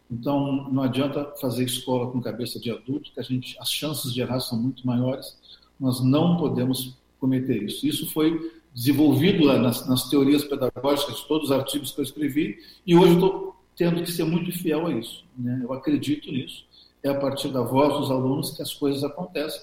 [0.09, 4.21] Então, não adianta fazer escola com cabeça de adulto, que a gente, as chances de
[4.21, 5.37] errar são muito maiores.
[5.79, 7.85] Nós não podemos cometer isso.
[7.85, 12.57] Isso foi desenvolvido lá nas, nas teorias pedagógicas de todos os artigos que eu escrevi,
[12.87, 15.25] e hoje estou tendo que ser muito fiel a isso.
[15.37, 15.61] Né?
[15.63, 16.65] Eu acredito nisso.
[17.03, 19.61] É a partir da voz dos alunos que as coisas acontecem.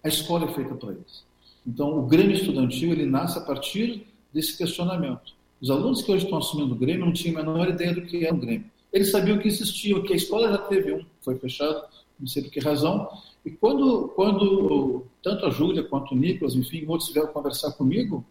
[0.00, 1.24] A escola é feita para eles.
[1.66, 5.35] Então, o Grêmio Estudantil ele nasce a partir desse questionamento.
[5.60, 8.24] Os alunos que hoje estão assumindo o Grêmio não tinham a menor ideia do que
[8.24, 8.70] era um Grêmio.
[8.92, 11.82] Eles sabiam que existia, que a escola já teve um, foi fechado,
[12.18, 13.08] não sei por que razão.
[13.44, 18.24] E quando, quando tanto a Júlia quanto o Nicolas, enfim, outros vieram conversar comigo,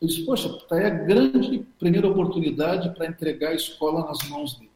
[0.00, 4.54] eu disse, poxa, está aí a grande primeira oportunidade para entregar a escola nas mãos
[4.54, 4.68] deles.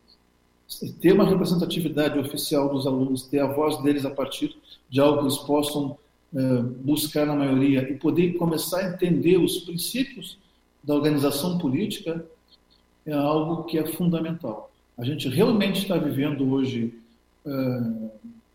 [1.00, 4.56] Ter uma representatividade oficial dos alunos, ter a voz deles a partir
[4.88, 5.96] de algo que eles possam
[6.32, 10.38] uh, buscar na maioria e poder começar a entender os princípios
[10.82, 12.24] da organização política
[13.06, 14.70] é algo que é fundamental.
[14.96, 16.94] A gente realmente está vivendo hoje
[17.44, 18.10] uh,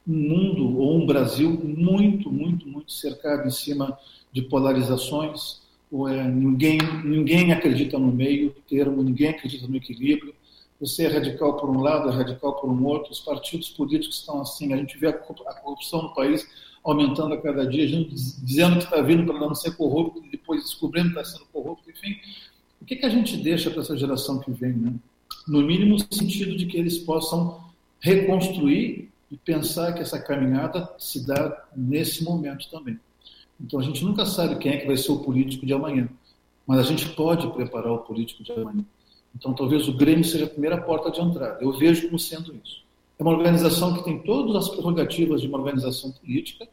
[0.07, 3.97] um mundo ou um Brasil muito, muito, muito cercado em cima
[4.31, 5.61] de polarizações.
[5.91, 10.33] Ou é, ninguém, ninguém acredita no meio termo, ninguém acredita no equilíbrio.
[10.79, 13.11] Você é radical por um lado, é radical por um outro.
[13.11, 14.73] Os partidos políticos estão assim.
[14.73, 16.47] A gente vê a corrupção no país
[16.88, 21.12] aumentando a cada dia, dizendo que está vindo para não ser corrupto, e depois descobrindo
[21.12, 22.15] que está sendo corrupto, enfim.
[22.82, 24.71] O que, que a gente deixa para essa geração que vem?
[24.71, 24.93] Né?
[25.45, 27.62] No mínimo, sentido de que eles possam
[28.00, 32.97] reconstruir e pensar que essa caminhada se dá nesse momento também.
[33.60, 36.08] Então a gente nunca sabe quem é que vai ser o político de amanhã,
[36.65, 38.86] mas a gente pode preparar o político de amanhã.
[39.36, 41.58] Então talvez o Grêmio seja a primeira porta de entrada.
[41.60, 42.82] Eu vejo como sendo isso.
[43.19, 46.67] É uma organização que tem todas as prerrogativas de uma organização política,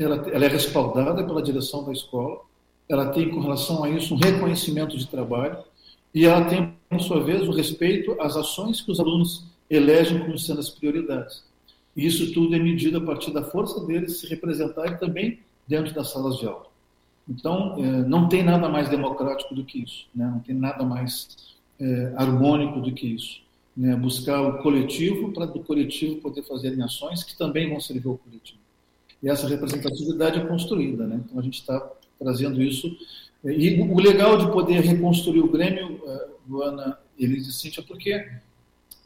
[0.00, 2.40] ela, ela é respaldada pela direção da escola,
[2.88, 5.58] ela tem com relação a isso um reconhecimento de trabalho
[6.14, 10.38] e ela tem, por sua vez, o respeito às ações que os alunos elegem como
[10.38, 11.44] sendo as prioridades.
[11.94, 16.10] E isso tudo é medido a partir da força deles se representarem também dentro das
[16.10, 16.66] salas de aula.
[17.28, 20.28] Então, é, não tem nada mais democrático do que isso, né?
[20.32, 23.40] não tem nada mais é, harmônico do que isso.
[23.76, 23.94] Né?
[23.94, 28.59] Buscar o coletivo para do coletivo poder fazer ações que também vão servir ao coletivo.
[29.22, 31.06] E essa representatividade é construída.
[31.06, 31.20] Né?
[31.24, 32.96] Então, a gente está trazendo isso.
[33.44, 38.26] E o legal de poder reconstruir o Grêmio, é, Luana, Elise e Cíntia, porque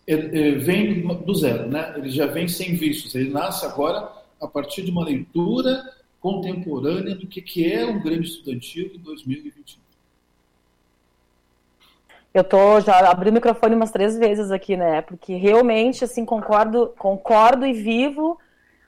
[0.06, 1.94] ele vem do zero, né?
[1.96, 5.82] ele já vem sem vícios, ele nasce agora a partir de uma leitura
[6.20, 9.82] contemporânea do que, que é um Grêmio Estudantil em 2021.
[12.34, 15.00] Eu tô já abri o microfone umas três vezes aqui, né?
[15.02, 18.38] Porque realmente assim concordo, concordo e vivo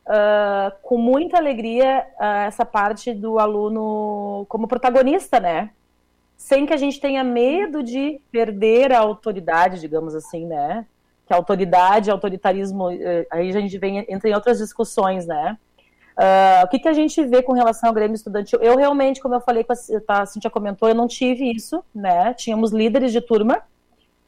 [0.06, 5.70] uh, com muita alegria uh, essa parte do aluno como protagonista, né?
[6.36, 10.86] Sem que a gente tenha medo de perder a autoridade, digamos assim, né?
[11.26, 15.58] que a autoridade, autoritarismo, eh, aí a gente vem, entra em outras discussões, né?
[16.16, 18.58] Uh, o que, que a gente vê com relação ao Grêmio Estudantil?
[18.60, 21.84] Eu realmente, como eu falei, com a, tá, a Cintia comentou, eu não tive isso,
[21.94, 22.32] né?
[22.32, 23.60] Tínhamos líderes de turma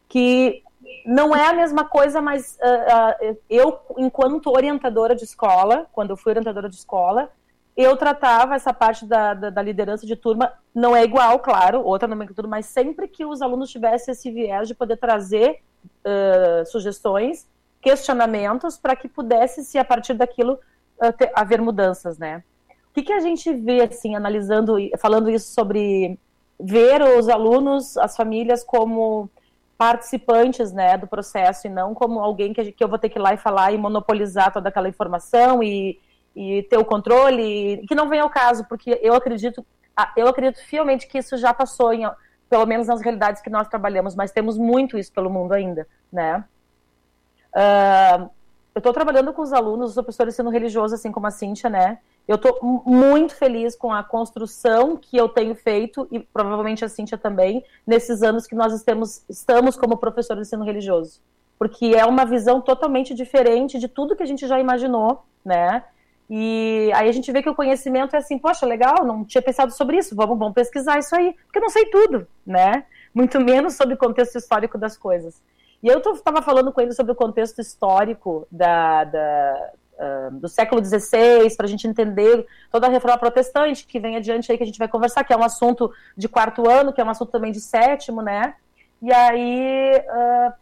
[0.07, 0.63] que
[1.05, 6.17] não é a mesma coisa, mas uh, uh, eu, enquanto orientadora de escola, quando eu
[6.17, 7.31] fui orientadora de escola,
[7.77, 12.09] eu tratava essa parte da, da, da liderança de turma, não é igual, claro, outra
[12.09, 17.47] nomenclatura, mas sempre que os alunos tivessem esse viés de poder trazer uh, sugestões,
[17.81, 20.59] questionamentos, para que pudesse, se a partir daquilo,
[21.17, 22.43] ter, haver mudanças, né?
[22.91, 26.19] O que, que a gente vê, assim, analisando, falando isso sobre
[26.59, 29.31] ver os alunos, as famílias como
[29.79, 33.23] participantes, né, do processo e não como alguém que, que eu vou ter que ir
[33.23, 36.01] lá e falar e monopolizar toda aquela informação e,
[36.35, 39.65] e ter o controle, que não vem ao caso, porque eu acredito,
[40.17, 42.03] eu acredito fielmente que isso já passou em,
[42.51, 46.45] pelo menos nas realidades que nós trabalhamos, mas temos muito isso pelo mundo ainda, né?
[47.55, 48.29] Uh,
[48.75, 51.99] eu estou trabalhando com os alunos, os professores sendo religioso, assim como a Cíntia, né?
[52.29, 57.17] Eu estou muito feliz com a construção que eu tenho feito, e provavelmente a Cíntia
[57.17, 61.23] também, nesses anos que nós estamos, estamos como professores de ensino religioso.
[61.59, 65.83] Porque é uma visão totalmente diferente de tudo que a gente já imaginou, né?
[66.29, 69.73] E aí a gente vê que o conhecimento é assim, poxa, legal, não tinha pensado
[69.73, 72.85] sobre isso, vamos, vamos pesquisar isso aí, porque eu não sei tudo, né?
[73.15, 75.43] Muito menos sobre o contexto histórico das coisas.
[75.83, 79.73] E eu estava falando com ele sobre o contexto histórico da, da
[80.33, 84.57] do século XVI, para a gente entender toda a reforma protestante que vem adiante aí,
[84.57, 87.11] que a gente vai conversar, que é um assunto de quarto ano, que é um
[87.11, 88.55] assunto também de sétimo, né?
[89.03, 90.53] E aí uh,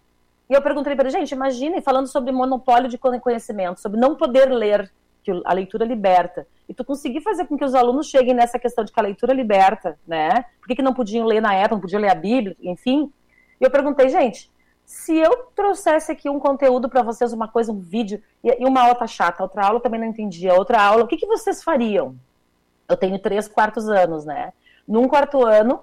[0.48, 4.90] eu perguntei para ele, gente, imagine falando sobre monopólio de conhecimento, sobre não poder ler
[5.22, 6.46] que a leitura liberta.
[6.68, 9.32] E tu conseguir fazer com que os alunos cheguem nessa questão de que a leitura
[9.32, 10.44] liberta, né?
[10.60, 13.12] Por que, que não podiam ler na época, não podiam ler a Bíblia, enfim.
[13.60, 14.50] E eu perguntei, gente,
[14.86, 18.94] se eu trouxesse aqui um conteúdo para vocês, uma coisa, um vídeo, e, uma aula
[18.94, 22.16] tá chata, outra aula também não entendia, outra aula, o que, que vocês fariam?
[22.88, 24.52] Eu tenho três quartos anos, né?
[24.86, 25.82] Num quarto ano,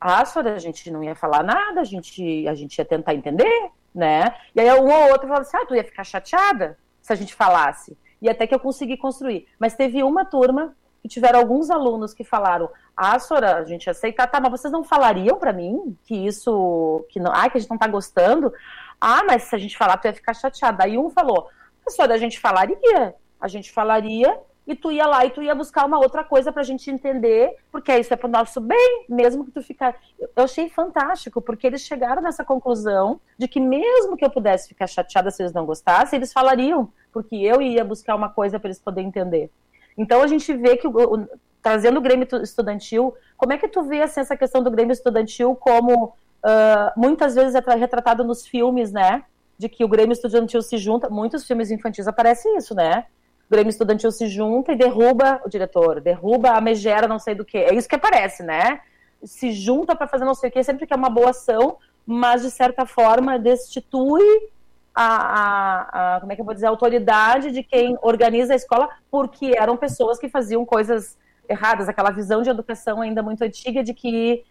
[0.00, 3.70] ah, senhora, a gente não ia falar nada, a gente, a gente ia tentar entender,
[3.92, 4.32] né?
[4.54, 7.34] E aí um ou outro falava assim, ah, tu ia ficar chateada se a gente
[7.34, 9.48] falasse e até que eu consegui construir.
[9.58, 10.76] Mas teve uma turma
[11.06, 14.82] que tiveram alguns alunos que falaram: "Ah, Sora, a gente aceita, tá, mas vocês não
[14.82, 18.52] falariam para mim que isso que não, ah, que a gente não tá gostando?
[19.00, 20.84] Ah, mas se a gente falar, tu ia ficar chateada".
[20.84, 21.48] Aí um falou:
[21.86, 23.14] "A Sora, a gente falaria.
[23.40, 26.62] A gente falaria e tu ia lá e tu ia buscar uma outra coisa para
[26.62, 29.94] a gente entender, porque isso é para o nosso bem, mesmo que tu ficar.
[30.18, 34.88] Eu achei fantástico, porque eles chegaram nessa conclusão de que mesmo que eu pudesse ficar
[34.88, 38.80] chateada se eles não gostassem, eles falariam, porque eu ia buscar uma coisa para eles
[38.80, 39.50] poderem entender.
[39.96, 41.28] Então a gente vê que, o,
[41.62, 45.54] trazendo o Grêmio estudantil, como é que tu vê assim, essa questão do Grêmio estudantil
[45.54, 49.24] como uh, muitas vezes é retratado nos filmes, né?
[49.58, 53.06] De que o Grêmio estudantil se junta, muitos filmes infantis aparece isso, né?
[53.48, 57.44] o Grêmio Estudantil se junta e derruba o diretor, derruba a megera não sei do
[57.44, 57.56] que.
[57.56, 58.80] É isso que aparece, né?
[59.22, 62.42] Se junta para fazer não sei o que, sempre que é uma boa ação, mas
[62.42, 64.50] de certa forma destitui
[64.96, 68.56] a, a, a, como é que eu vou dizer, a autoridade de quem organiza a
[68.56, 73.84] escola, porque eram pessoas que faziam coisas erradas, aquela visão de educação ainda muito antiga
[73.84, 74.42] de que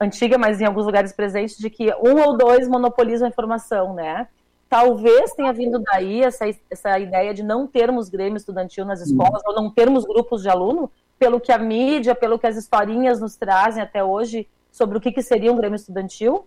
[0.00, 4.26] antiga, mas em alguns lugares presentes, de que um ou dois monopolizam a informação, né?
[4.66, 9.54] Talvez tenha vindo daí essa, essa ideia de não termos grêmio estudantil nas escolas, ou
[9.54, 13.82] não termos grupos de aluno, pelo que a mídia, pelo que as historinhas nos trazem
[13.82, 16.46] até hoje sobre o que, que seria um Grêmio Estudantil?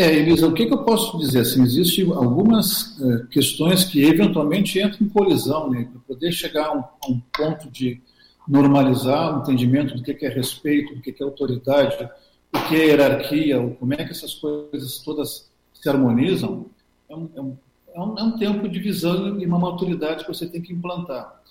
[0.00, 1.40] É, Elisa, o que, que eu posso dizer?
[1.40, 6.72] Assim, Existem algumas uh, questões que eventualmente entram em colisão, né, para poder chegar a
[6.72, 8.00] um, a um, ponto de
[8.48, 12.08] normalizar o entendimento do que, que é respeito, do que, que é autoridade,
[12.50, 16.64] o que é hierarquia, como é que essas coisas todas se harmonizam,
[17.06, 17.56] é um, é um,
[17.92, 21.42] é um, é um tempo de visão e uma maturidade que você tem que implantar.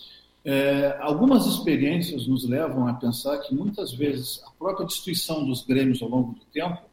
[0.44, 6.02] É, algumas experiências nos levam a pensar que muitas vezes a própria destruição dos grêmios
[6.02, 6.89] ao longo do tempo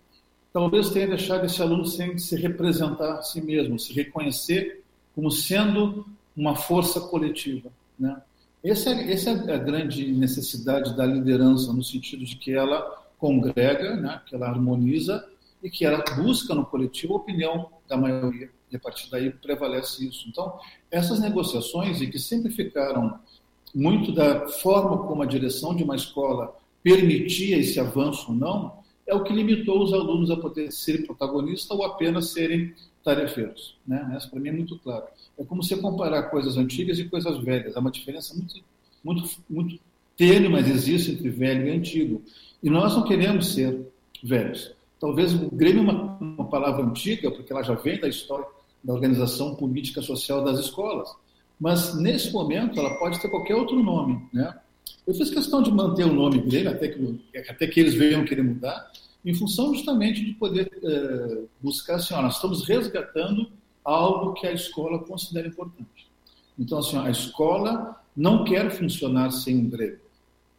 [0.57, 4.83] talvez tenha deixado esse aluno sem se representar a si mesmo, se reconhecer
[5.15, 7.69] como sendo uma força coletiva.
[7.99, 8.17] Né?
[8.65, 12.81] Essa é, essa é a grande necessidade da liderança, no sentido de que ela
[13.19, 14.23] congrega, né?
[14.25, 15.29] que ela harmoniza
[15.63, 18.49] e que ela busca no coletivo a opinião da maioria.
[18.73, 20.27] E a partir daí prevalece isso.
[20.27, 20.59] Então,
[20.91, 23.21] essas negociações, e que sempre ficaram
[23.75, 29.15] muito da forma como a direção de uma escola permitia esse avanço ou não, é
[29.15, 33.77] o que limitou os alunos a poder serem protagonistas ou apenas serem tarefeiros.
[33.87, 34.13] Né?
[34.17, 35.05] Essa para mim é muito claro.
[35.39, 37.77] É como você comparar coisas antigas e coisas velhas.
[37.77, 38.55] Há uma diferença muito,
[39.05, 39.81] muito, muito
[40.17, 42.23] tênue, mas existe entre velho e antigo.
[42.63, 43.87] E nós não queremos ser
[44.23, 44.73] velhos.
[44.99, 48.47] Talvez o Grêmio é uma, uma palavra antiga, porque ela já vem da história
[48.83, 51.15] da organização política social das escolas.
[51.61, 54.27] Mas, nesse momento, ela pode ter qualquer outro nome.
[54.33, 54.55] Né?
[55.07, 58.43] Eu fiz questão de manter o nome dele, até que, até que eles venham querer
[58.43, 58.91] mudar,
[59.25, 63.51] em função justamente de poder é, buscar assim, ó, nós estamos resgatando
[63.85, 66.09] algo que a escola considera importante.
[66.59, 70.01] Então, assim, ó, a escola não quer funcionar sem grego.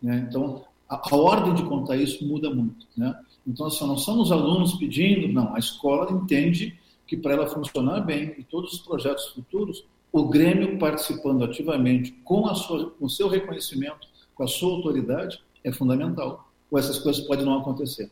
[0.02, 0.26] Né?
[0.30, 2.88] Então, a, a, ordem de contar isso muda muito.
[2.96, 3.14] Né?
[3.46, 5.56] Então, assim, não são os alunos pedindo, não.
[5.56, 10.78] A escola entende que para ela funcionar bem e todos os projetos futuros, o Grêmio
[10.78, 14.08] participando ativamente com, a sua, com o seu reconhecimento
[14.38, 18.10] com a sua autoridade é fundamental, ou essas coisas podem não acontecer.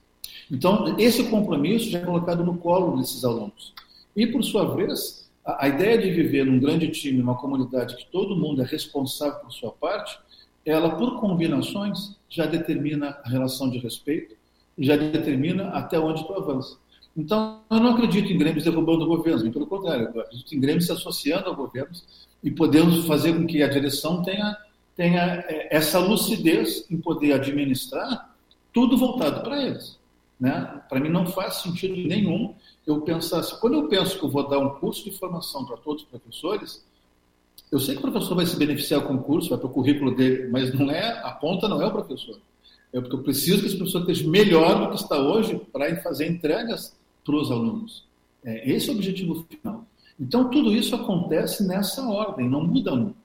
[0.52, 3.74] Então, esse compromisso já é colocado no colo desses alunos.
[4.16, 8.06] E, por sua vez, a, a ideia de viver num grande time, numa comunidade que
[8.12, 10.18] todo mundo é responsável por sua parte,
[10.66, 14.36] ela, por combinações, já determina a relação de respeito
[14.78, 16.78] já determina até onde tu avança.
[17.16, 20.92] Então, eu não acredito em Grêmios derrubando governos, pelo contrário, eu acredito em Grêmios se
[20.92, 22.04] associando a governos
[22.44, 24.56] e podendo fazer com que a direção tenha
[24.96, 28.36] tenha é, essa lucidez em poder administrar
[28.74, 30.00] tudo voltado para eles.
[30.40, 30.82] Né?
[30.90, 32.54] Para mim não faz sentido nenhum
[32.86, 35.78] eu pensar assim, quando eu penso que eu vou dar um curso de formação para
[35.78, 36.86] todos os professores,
[37.72, 40.16] eu sei que o professor vai se beneficiar com o curso, vai para o currículo
[40.16, 42.40] dele, mas não é, a ponta não é o professor.
[42.94, 46.28] É porque eu preciso que esse professor esteja melhor do que está hoje para fazer
[46.28, 48.06] entregas para os alunos.
[48.44, 49.86] É, esse é o objetivo final.
[50.20, 53.25] Então, tudo isso acontece nessa ordem, não muda muito.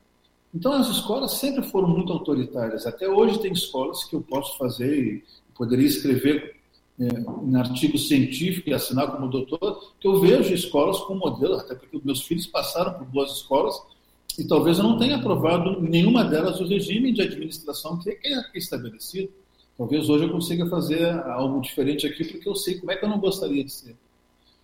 [0.55, 2.87] Então, as escolas sempre foram muito autoritárias.
[2.87, 6.57] Até hoje, tem escolas que eu posso fazer e poderia escrever
[6.99, 7.07] é,
[7.45, 12.01] em artigo científico e assinar como doutor, que eu vejo escolas como modelo, até porque
[12.05, 13.81] meus filhos passaram por boas escolas
[14.39, 19.31] e talvez eu não tenha aprovado nenhuma delas o regime de administração que é estabelecido.
[19.79, 23.09] Talvez hoje eu consiga fazer algo diferente aqui, porque eu sei como é que eu
[23.09, 23.97] não gostaria de ser.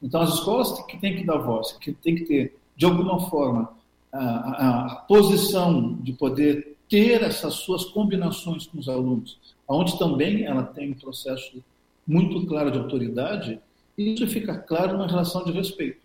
[0.02, 3.75] Então, as escolas que têm que dar voz, que têm que ter, de alguma forma,
[4.16, 10.62] a, a, posição de poder ter essas suas combinações com os alunos, onde também ela
[10.62, 11.62] tem um processo
[12.06, 13.60] muito claro de autoridade,
[13.98, 15.98] isso fica claro na relação de respeito.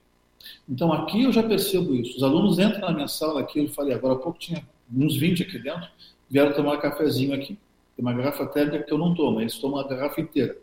[0.67, 2.17] Então, aqui eu já percebo isso.
[2.17, 5.43] Os alunos entram na minha sala aqui, eu falei, agora há pouco tinha uns 20
[5.43, 5.87] aqui dentro,
[6.29, 7.57] vieram tomar um cafezinho aqui.
[7.95, 10.57] Tem uma garrafa térmica que eu não tomo, eles tomam a garrafa inteira.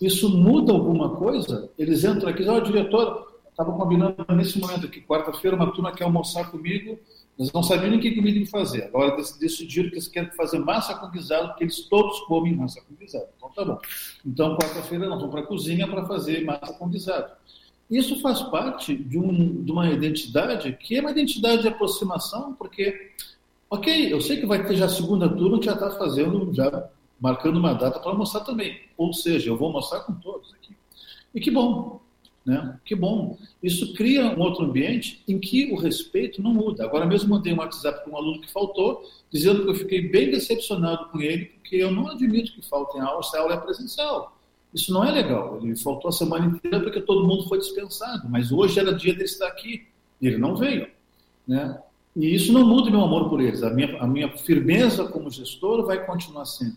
[0.00, 1.70] Isso muda alguma coisa?
[1.78, 6.50] Eles entram aqui, olha, diretor, estava combinando nesse momento aqui, quarta-feira, uma turma quer almoçar
[6.50, 6.98] comigo,
[7.38, 8.84] eles não sabiam nem que comida fazer.
[8.84, 12.94] Agora decidiram que eles querem fazer massa com guisado, porque eles todos comem massa com
[12.94, 13.26] guisado.
[13.36, 13.78] Então tá bom.
[14.24, 17.32] Então, quarta-feira, nós vamos para a cozinha para fazer massa com guisado.
[17.90, 23.12] Isso faz parte de, um, de uma identidade que é uma identidade de aproximação, porque,
[23.68, 26.90] ok, eu sei que vai ter já a segunda turma que já está fazendo, já
[27.20, 28.78] marcando uma data para almoçar também.
[28.96, 30.76] Ou seja, eu vou almoçar com todos aqui.
[31.34, 32.01] E que bom,
[32.44, 32.78] né?
[32.84, 33.38] Que bom.
[33.62, 36.84] Isso cria um outro ambiente em que o respeito não muda.
[36.84, 40.30] Agora mesmo mandei um WhatsApp para um aluno que faltou, dizendo que eu fiquei bem
[40.30, 44.36] decepcionado com ele, porque eu não admito que faltem aulas, se a aula é presencial.
[44.74, 45.60] Isso não é legal.
[45.62, 49.24] Ele faltou a semana inteira porque todo mundo foi dispensado, mas hoje era dia dele
[49.24, 49.86] estar aqui
[50.20, 50.88] e ele não veio.
[51.46, 51.78] Né?
[52.16, 53.62] E isso não muda meu amor por eles.
[53.62, 56.76] A minha, a minha firmeza como gestor vai continuar sendo.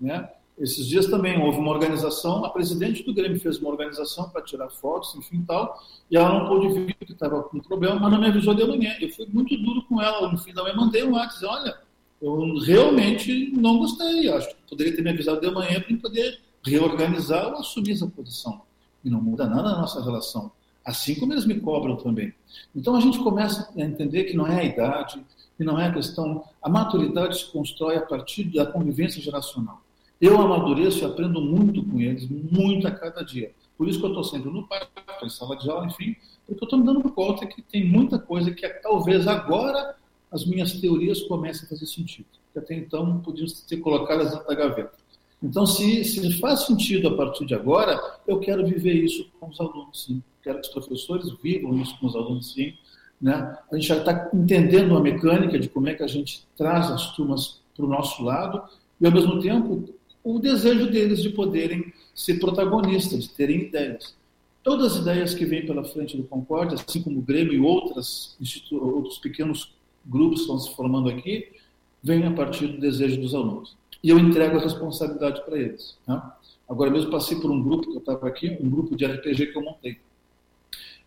[0.00, 0.28] Né?
[0.58, 4.68] Esses dias também houve uma organização, a presidente do Grêmio fez uma organização para tirar
[4.68, 8.26] fotos, enfim tal, e ela não pôde vir porque estava com problema, mas não me
[8.26, 8.94] avisou de manhã.
[9.00, 11.78] Eu fui muito duro com ela, no fim da manhã mandei um WhatsApp, olha,
[12.22, 14.28] eu realmente não gostei.
[14.30, 18.62] Acho que poderia ter me avisado de manhã para poder reorganizar ou assumir essa posição.
[19.04, 20.52] E não muda nada na nossa relação.
[20.84, 22.32] Assim como eles me cobram também.
[22.74, 25.20] Então a gente começa a entender que não é a idade,
[25.56, 26.44] que não é a questão.
[26.62, 29.82] A maturidade se constrói a partir da convivência geracional.
[30.22, 33.50] Eu amadureço e aprendo muito com eles, muito a cada dia.
[33.76, 34.86] Por isso que eu estou sempre no parque,
[35.20, 36.14] em sala de aula, enfim,
[36.46, 39.96] porque eu estou me dando conta que tem muita coisa que talvez agora
[40.30, 42.26] as minhas teorias comecem a fazer sentido.
[42.52, 44.92] Que até então podiam ter colocado dentro da gaveta.
[45.42, 49.60] Então, se, se faz sentido a partir de agora, eu quero viver isso com os
[49.60, 50.22] alunos, sim.
[50.40, 52.74] Quero que os professores vivam isso com os alunos, sim.
[53.20, 53.58] Né?
[53.72, 57.10] A gente já está entendendo a mecânica de como é que a gente traz as
[57.16, 58.62] turmas para o nosso lado
[59.00, 59.92] e, ao mesmo tempo,
[60.24, 64.14] o desejo deles de poderem ser protagonistas, de terem ideias.
[64.62, 68.36] Todas as ideias que vêm pela frente do Concórdia, assim como o Grêmio e outras,
[68.70, 69.74] outros pequenos
[70.06, 71.48] grupos que estão se formando aqui,
[72.02, 73.76] vêm a partir do desejo dos alunos.
[74.02, 75.96] E eu entrego a responsabilidade para eles.
[76.06, 76.20] Né?
[76.68, 79.58] Agora mesmo passei por um grupo que eu estava aqui, um grupo de RPG que
[79.58, 79.98] eu montei.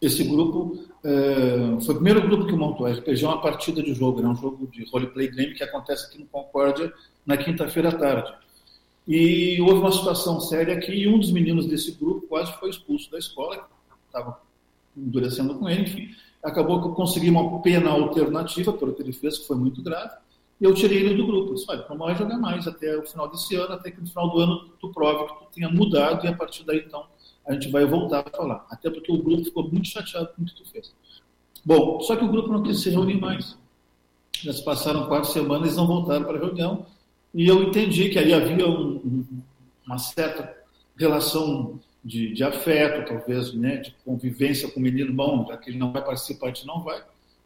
[0.02, 2.86] Esse grupo é, foi o primeiro grupo que montou.
[2.86, 6.08] A RPG é uma partida de jogo, é um jogo de roleplay game que acontece
[6.08, 6.94] aqui no Concórdia
[7.26, 8.34] na quinta-feira à tarde.
[9.08, 13.10] E houve uma situação séria aqui e um dos meninos desse grupo quase foi expulso
[13.12, 13.68] da escola,
[14.08, 14.42] estava
[14.98, 16.10] endurecendo com ele, enfim.
[16.42, 20.16] Acabou que eu consegui uma pena alternativa pelo que ele fez, que foi muito grave,
[20.60, 21.52] e eu tirei ele do grupo.
[21.52, 24.08] Eu disse, olha, não vai jogar mais até o final desse ano, até que no
[24.08, 27.06] final do ano tu prove que tu tenha mudado, e a partir daí, então,
[27.46, 28.66] a gente vai voltar a falar.
[28.70, 30.96] Até porque o grupo ficou muito chateado com o que tu fez.
[31.64, 33.58] Bom, só que o grupo não quis se reunir mais.
[34.42, 36.86] Já se passaram quatro semanas, eles não voltaram para a reunião,
[37.36, 39.26] e eu entendi que aí havia um,
[39.86, 40.56] uma certa
[40.98, 45.78] relação de, de, afeto, talvez, né, de convivência com o menino, bom, já que ele
[45.78, 47.04] não vai participar, a gente não vai.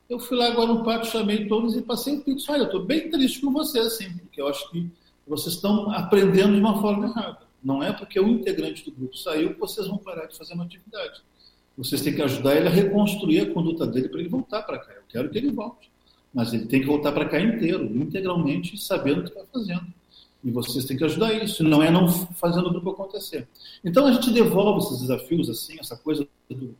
[0.08, 2.48] Eu fui lá agora no pátio, chamei todos e passei o pix.
[2.48, 4.88] Olha, eu estou bem triste com vocês, assim, porque eu acho que
[5.28, 7.40] vocês estão aprendendo de uma forma errada.
[7.64, 10.66] Não é porque o integrante do grupo saiu que vocês vão parar de fazer uma
[10.66, 11.22] atividade.
[11.76, 14.94] Vocês têm que ajudar ele a reconstruir a conduta dele para ele voltar para cá.
[14.94, 15.89] Eu quero que ele volte.
[16.34, 19.88] Mas ele tem que voltar para cá inteiro, integralmente, sabendo o que está fazendo.
[20.44, 23.48] E vocês têm que ajudar isso, não é não fazendo o grupo acontecer.
[23.84, 26.76] Então a gente devolve esses desafios, assim, essa coisa do.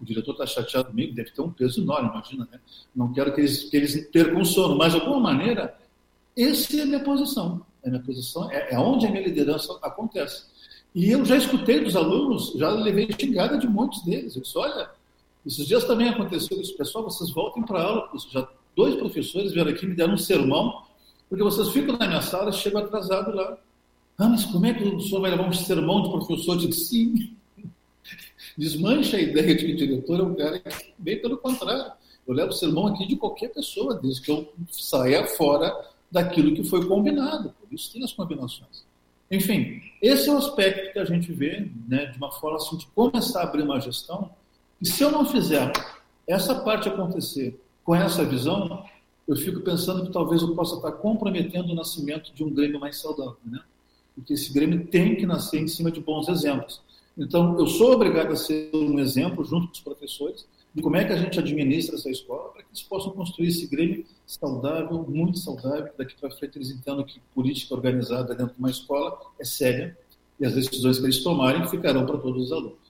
[0.00, 2.58] O diretor está chateado comigo, deve ter um peso enorme, imagina, né?
[2.94, 5.78] Não quero que eles, que eles percam o sono, mas de alguma maneira,
[6.36, 7.64] essa é a minha posição.
[7.84, 10.44] A minha posição é, é onde a minha liderança acontece.
[10.94, 14.34] E eu já escutei dos alunos, já levei xingada de muitos deles.
[14.34, 14.90] Eu disse: olha,
[15.46, 16.76] esses dias também aconteceu isso.
[16.76, 18.10] Pessoal, vocês voltem para aula.
[18.30, 20.82] Já dois professores vieram aqui me deram um sermão,
[21.28, 23.58] porque vocês ficam na minha sala e chegam atrasado lá.
[24.16, 26.54] Ah, mas como é que o senhor vai levar um sermão de professor?
[26.54, 27.36] Eu disse, sim.
[28.56, 31.92] Desmancha a ideia de que o diretor é um cara que, bem pelo contrário,
[32.26, 35.74] eu levo sermão aqui de qualquer pessoa, desde que eu saia fora
[36.10, 37.54] daquilo que foi combinado.
[37.60, 38.84] Por isso tem as combinações.
[39.30, 42.86] Enfim, esse é o aspecto que a gente vê, né, de uma forma assim, de
[42.88, 44.30] começar a abrir uma gestão
[44.80, 45.72] e se eu não fizer
[46.26, 48.84] essa parte acontecer com essa visão,
[49.26, 52.98] eu fico pensando que talvez eu possa estar comprometendo o nascimento de um Grêmio mais
[52.98, 53.60] saudável, né?
[54.14, 56.80] Porque esse Grêmio tem que nascer em cima de bons exemplos.
[57.16, 61.04] Então, eu sou obrigado a ser um exemplo, junto com os professores, de como é
[61.04, 65.38] que a gente administra essa escola para que eles possam construir esse Grêmio saudável, muito
[65.38, 69.96] saudável, daqui para frente eles entendam que política organizada dentro de uma escola é séria
[70.38, 72.87] e as decisões que eles tomarem ficarão para todos os alunos.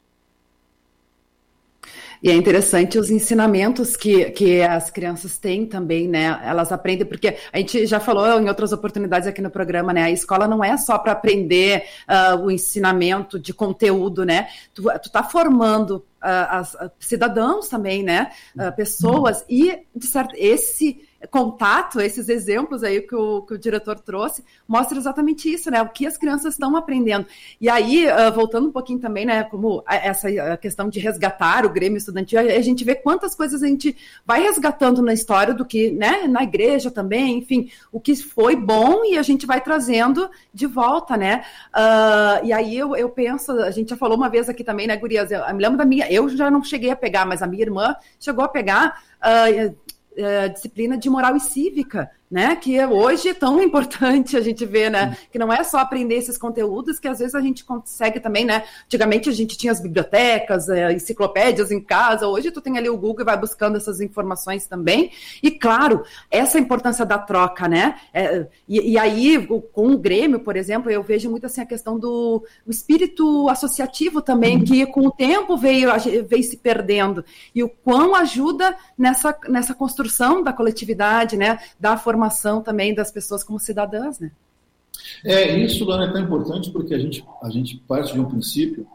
[2.22, 6.40] E é interessante os ensinamentos que, que as crianças têm também, né?
[6.44, 10.02] Elas aprendem, porque a gente já falou em outras oportunidades aqui no programa, né?
[10.02, 14.48] A escola não é só para aprender uh, o ensinamento de conteúdo, né?
[14.74, 18.30] Tu, tu tá formando uh, as, uh, cidadãos também, né?
[18.76, 24.44] pessoas, e de certo, esse contato, esses exemplos aí que o, que o diretor trouxe,
[24.68, 25.82] mostra exatamente isso, né?
[25.82, 27.26] O que as crianças estão aprendendo.
[27.60, 31.96] E aí, uh, voltando um pouquinho também, né, como essa questão de resgatar o Grêmio
[31.96, 36.28] Estudantil, a gente vê quantas coisas a gente vai resgatando na história do que, né,
[36.28, 41.16] na igreja também, enfim, o que foi bom e a gente vai trazendo de volta,
[41.16, 41.44] né?
[41.74, 44.96] Uh, e aí eu, eu penso, a gente já falou uma vez aqui também, né,
[44.96, 45.32] Gurias?
[45.32, 47.62] Eu, eu me lembro da minha, eu já não cheguei a pegar, mas a minha
[47.62, 49.02] irmã chegou a pegar.
[49.18, 49.74] Uh,
[50.48, 52.54] disciplina de moral e cívica, né?
[52.56, 55.16] Que hoje é tão importante a gente ver, né?
[55.32, 58.64] Que não é só aprender esses conteúdos, que às vezes a gente consegue também, né?
[58.84, 62.96] Antigamente a gente tinha as bibliotecas, uh, enciclopédias em casa, hoje tu tem ali o
[62.96, 65.10] Google e vai buscando essas informações também.
[65.42, 67.96] E claro, essa importância da troca, né?
[68.12, 71.98] É, e, e, aí, com o Grêmio, por exemplo, eu vejo muito assim a questão
[71.98, 74.64] do espírito associativo também, uhum.
[74.64, 75.90] que com o tempo veio,
[76.28, 77.24] veio se perdendo.
[77.54, 81.58] E o quão ajuda nessa, nessa construção da coletividade, né?
[81.78, 84.32] Da formação formação também das pessoas como cidadãs, né?
[85.24, 88.86] É, isso, Lana, é tão importante porque a gente, a gente parte de um princípio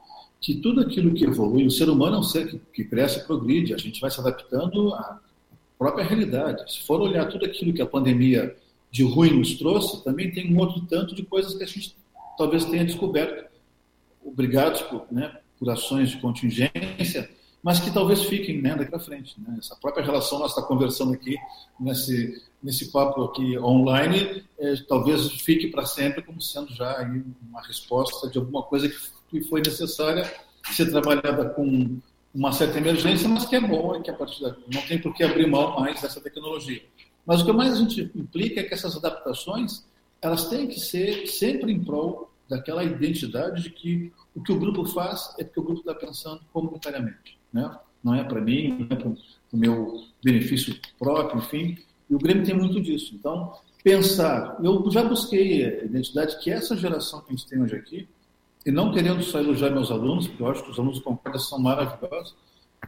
[0.41, 3.23] que tudo aquilo que evolui, o ser humano é um ser que, que cresce e
[3.23, 5.21] progride, a gente vai se adaptando à
[5.79, 6.73] própria realidade.
[6.73, 8.53] Se for olhar tudo aquilo que a pandemia
[8.91, 11.95] de ruim nos trouxe, também tem um outro tanto de coisas que a gente
[12.37, 13.49] talvez tenha descoberto,
[14.23, 17.29] obrigados por, né, por ações de contingência,
[17.63, 19.35] mas que talvez fiquem né, daqui para frente.
[19.39, 19.55] Né?
[19.57, 21.37] Essa própria relação nós está conversando aqui
[21.79, 27.61] nesse, nesse papo aqui online, é, talvez fique para sempre como sendo já aí uma
[27.61, 28.91] resposta de alguma coisa
[29.29, 30.29] que foi necessária
[30.71, 31.99] ser trabalhada com
[32.35, 35.13] uma certa emergência, mas que é bom e que a partir da, não tem por
[35.13, 36.83] que abrir mão mais dessa tecnologia.
[37.25, 39.85] Mas o que mais a gente implica é que essas adaptações
[40.21, 44.85] elas têm que ser sempre em prol daquela identidade de que o que o grupo
[44.85, 47.37] faz é porque o grupo está pensando comunitariamente.
[47.53, 47.77] Né?
[48.03, 49.17] Não é para mim, não é para o
[49.57, 51.77] meu benefício próprio, enfim.
[52.09, 53.13] E o Grêmio tem muito disso.
[53.15, 54.57] Então, pensar.
[54.63, 58.07] Eu já busquei a identidade que essa geração que a gente tem hoje aqui,
[58.65, 61.59] e não querendo só elogiar meus alunos, porque eu acho que os alunos concordam são
[61.59, 62.33] maravilhosos,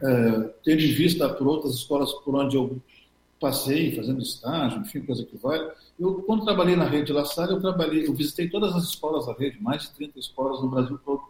[0.02, 2.80] é, tendo em vista por outras escolas por onde eu
[3.38, 5.70] passei, fazendo estágio, enfim, coisa que vale.
[6.00, 9.34] Eu, quando trabalhei na rede La Salle, eu trabalhei, eu visitei todas as escolas da
[9.34, 11.22] rede, mais de 30 escolas no Brasil todo.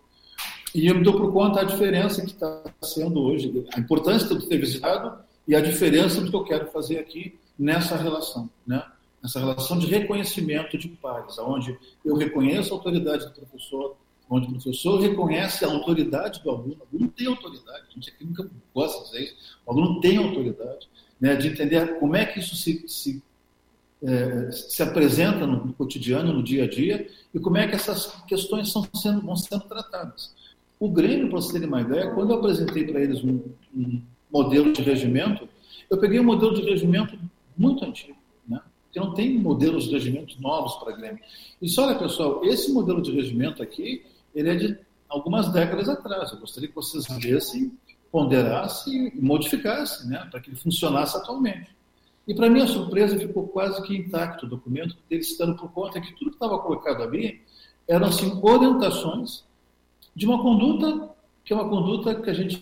[0.77, 4.47] E eu me dou por conta a diferença que está sendo hoje, a importância de
[4.47, 5.19] ter visitado
[5.49, 8.85] e a diferença do que eu quero fazer aqui nessa relação, né?
[9.23, 13.97] Nessa relação de reconhecimento de pares, onde eu reconheço a autoridade do professor,
[14.29, 16.77] onde o professor reconhece a autoridade do aluno.
[16.79, 19.37] O aluno tem autoridade, a gente aqui nunca gosta de dizer isso.
[19.65, 23.23] O aluno tem autoridade, né, de entender como é que isso se, se,
[24.03, 28.71] é, se apresenta no, cotidiano, no dia a dia, e como é que essas questões
[28.71, 30.37] são sendo, vão sendo tratadas.
[30.79, 33.41] O Grêmio, para vocês terem uma ideia, quando eu apresentei para eles um,
[33.75, 35.49] um, modelo de regimento,
[35.89, 37.19] eu peguei um modelo de regimento
[37.57, 38.61] muito antigo, né?
[38.93, 41.21] que não tem modelos de regimento novos para Grêmio.
[41.63, 44.05] E só olha, pessoal, esse modelo de regimento aqui,
[44.35, 46.33] ele é de algumas décadas atrás.
[46.33, 47.73] Eu gostaria que vocês lessem,
[48.13, 50.29] ponderassem e modificassem, né?
[50.31, 51.75] para que ele funcionasse atualmente.
[52.29, 56.13] E, para minha surpresa, ficou quase que intacto o documento, eles dando por conta que
[56.17, 57.41] tudo que estava colocado ali
[57.89, 59.46] eram assim, orientações
[60.17, 61.11] de uma conduta
[61.45, 62.59] que é uma conduta que a gente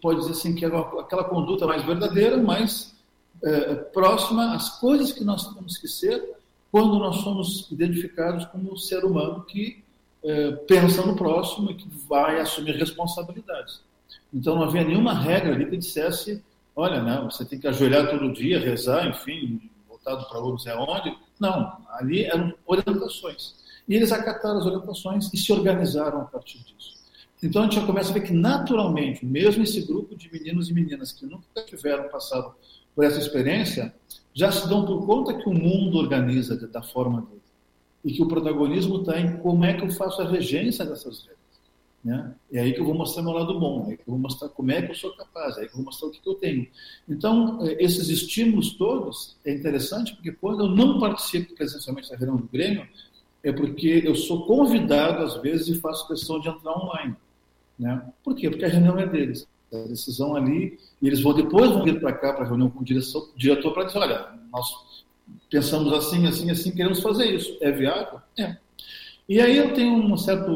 [0.00, 2.94] pode dizer assim que é aquela conduta mais verdadeira, mais
[3.42, 6.36] é, próxima às coisas que nós temos que ser
[6.70, 9.82] quando nós somos identificados como um ser humano que
[10.22, 13.80] é, pensa no próximo e que vai assumir responsabilidades.
[14.32, 16.40] Então não havia nenhuma regra ali que dissesse,
[16.76, 21.16] olha, você tem que ajoelhar todo dia, rezar, enfim, voltado para outros é onde.
[21.40, 23.56] Não, ali eram orientações.
[23.88, 26.97] E eles acataram as orientações e se organizaram a partir disso.
[27.42, 30.74] Então a gente já começa a ver que naturalmente, mesmo esse grupo de meninos e
[30.74, 32.54] meninas que nunca tiveram passado
[32.94, 33.94] por essa experiência,
[34.34, 37.42] já se dão por conta que o mundo organiza da forma dele.
[38.04, 41.38] E que o protagonismo está em como é que eu faço a regência dessas regras.
[42.04, 42.34] Né?
[42.52, 44.48] É aí que eu vou mostrar meu lado bom, é aí que eu vou mostrar
[44.48, 46.28] como é que eu sou capaz, é aí que eu vou mostrar o que, que
[46.28, 46.66] eu tenho.
[47.08, 52.36] Então, é, esses estímulos todos é interessante porque quando eu não participo presencialmente da reunião
[52.36, 52.86] do Grêmio,
[53.42, 57.16] é porque eu sou convidado, às vezes, e faço questão de entrar online.
[57.78, 58.02] Né?
[58.24, 58.50] Por quê?
[58.50, 59.46] Porque a reunião é deles.
[59.72, 62.80] A decisão ali, e eles vão depois vão vir para cá para a reunião com
[62.80, 65.04] o diretor, diretor para dizer, olha, nós
[65.50, 67.56] pensamos assim, assim, assim, queremos fazer isso.
[67.60, 68.20] É viável?
[68.38, 68.56] É.
[69.28, 70.50] E aí eu tenho uma certa,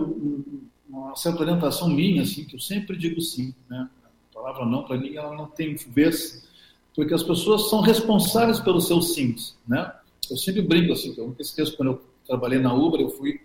[0.89, 3.55] uma certa orientação minha, assim, que eu sempre digo sim.
[3.69, 3.89] Né?
[4.31, 6.49] A palavra não, para mim, ela não tem vez,
[6.95, 9.57] porque as pessoas são responsáveis pelos seus sims.
[9.69, 9.93] Né?
[10.31, 13.41] Eu sempre brinco assim, eu nunca esqueço, quando eu trabalhei na Ubra, eu fui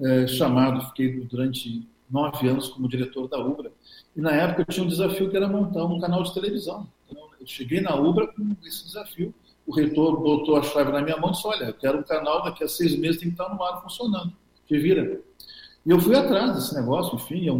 [0.00, 3.72] é, chamado, fiquei durante nove anos como diretor da Ubra.
[4.16, 6.86] E na época eu tinha um desafio que era montar um canal de televisão.
[7.08, 9.34] Então, eu cheguei na Ubra com esse desafio.
[9.66, 12.42] O reitor botou a chave na minha mão e disse: Olha, eu quero um canal,
[12.42, 14.32] daqui a seis meses tem que estar no ar funcionando.
[14.66, 15.20] Que vira.
[15.84, 17.56] E eu fui atrás desse negócio, enfim, eu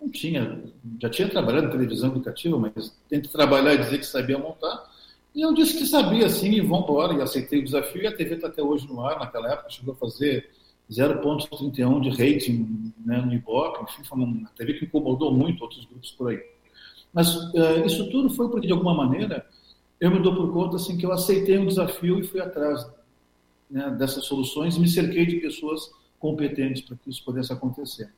[0.00, 0.62] não tinha,
[1.00, 4.90] já tinha trabalhado em televisão educativa, mas tento trabalhar e dizer que sabia montar.
[5.34, 7.12] E eu disse que sabia, sim, e vamos embora.
[7.12, 8.02] E aceitei o desafio.
[8.02, 9.18] E a TV está até hoje no ar.
[9.18, 10.48] Naquela época chegou a fazer
[10.90, 16.10] 0,31 de rating né, no Ibope, enfim, foi uma TV que incomodou muito outros grupos
[16.12, 16.40] por aí.
[17.12, 19.46] Mas uh, isso tudo foi porque, de alguma maneira,
[20.00, 22.86] eu me dou por conta assim, que eu aceitei um desafio e fui atrás
[23.70, 28.12] né, dessas soluções me cerquei de pessoas competentes para que isso pudesse acontecer.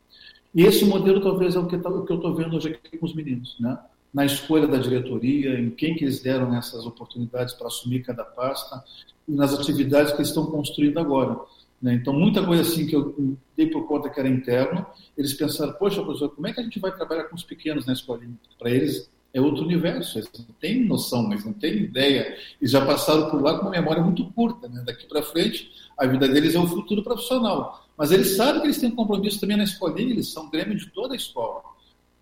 [0.54, 2.96] E esse modelo talvez é o que, tá, o que eu estou vendo hoje aqui
[2.98, 3.78] com os meninos, né?
[4.12, 8.82] na escolha da diretoria, em quem que eles deram essas oportunidades para assumir cada pasta
[9.26, 11.38] e nas atividades que eles estão construindo agora.
[11.80, 11.94] Né?
[11.94, 14.84] Então, muita coisa assim que eu dei por conta que era interno,
[15.16, 17.92] eles pensaram, poxa, professor, como é que a gente vai trabalhar com os pequenos na
[17.92, 18.34] escolinha?
[18.58, 20.18] Para eles, é outro universo.
[20.18, 22.36] Eles não têm noção, mas não têm ideia.
[22.60, 24.68] Eles já passaram por lá com uma memória muito curta.
[24.68, 24.82] Né?
[24.84, 27.86] Daqui para frente, a vida deles é o futuro profissional.
[27.96, 30.86] Mas eles sabem que eles têm um compromisso também na escolinha, eles são grêmio de
[30.90, 31.62] toda a escola.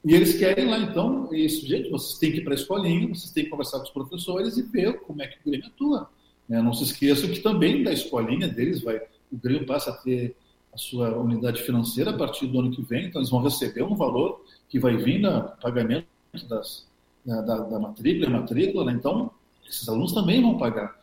[0.05, 3.31] E eles querem lá, então, isso, gente, vocês têm que ir para a escolinha, vocês
[3.33, 6.09] têm que conversar com os professores e ver como é que o Grêmio atua.
[6.49, 6.63] Né?
[6.63, 9.03] Não se esqueçam que também da escolinha deles vai,
[9.33, 10.37] o Grêmio passa a ter
[10.73, 13.95] a sua unidade financeira a partir do ano que vem, então eles vão receber um
[13.95, 16.07] valor que vai vir no pagamento
[16.49, 16.87] das,
[17.25, 18.93] da, da, matrícula, matrícula, né?
[18.93, 19.31] então
[19.67, 20.95] esses alunos também vão pagar.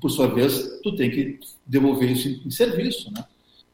[0.00, 3.24] Por sua vez, tu tem que devolver isso em, em serviço, né?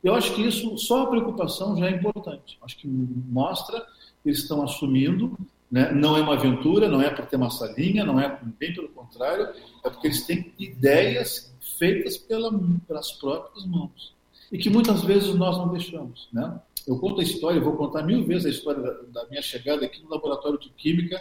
[0.03, 2.59] Eu acho que isso, só a preocupação já é importante.
[2.63, 3.85] Acho que mostra
[4.25, 5.37] eles estão assumindo,
[5.71, 5.93] né?
[5.93, 9.49] não é uma aventura, não é para ter uma salinha, não é bem pelo contrário,
[9.85, 11.50] é porque eles têm ideias
[11.81, 12.53] feitas pela,
[12.87, 14.13] pelas próprias mãos
[14.53, 16.29] e que muitas vezes nós não deixamos.
[16.31, 16.61] Né?
[16.87, 20.03] Eu conto a história, vou contar mil vezes a história da, da minha chegada aqui
[20.03, 21.19] no laboratório de Química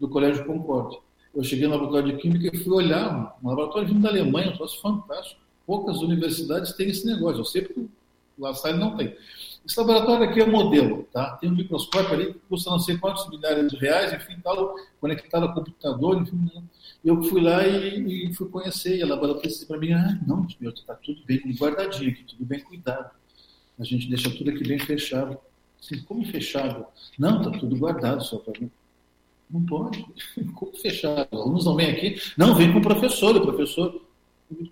[0.00, 0.98] do Colégio Concórdia.
[1.32, 4.56] Eu cheguei no laboratório de Química e fui olhar um, laboratório vindo da Alemanha, um
[4.56, 5.40] troço fantástico.
[5.64, 7.62] Poucas universidades têm esse negócio, eu sei
[8.54, 9.16] Salle não tem.
[9.66, 11.36] Esse laboratório aqui é modelo, tá?
[11.36, 15.46] Tem um microscópio ali que custa não sei quantos milhares de reais, enfim, tal, conectado
[15.46, 16.50] ao computador, enfim.
[16.54, 16.62] Né?
[17.04, 20.46] Eu fui lá e, e fui conhecer, e a laboratório disse para mim, ah, não,
[20.58, 23.10] meu, está tudo bem guardadinho aqui, tudo bem cuidado.
[23.78, 25.38] A gente deixa tudo aqui bem fechado.
[25.82, 26.86] Assim, como fechado?
[27.18, 28.70] Não, está tudo guardado só para mim.
[29.50, 30.06] Não pode.
[30.54, 31.28] Como fechado?
[31.32, 32.22] Os alunos não vêm aqui.
[32.36, 33.36] Não, vem com o professor.
[33.36, 34.00] O professor,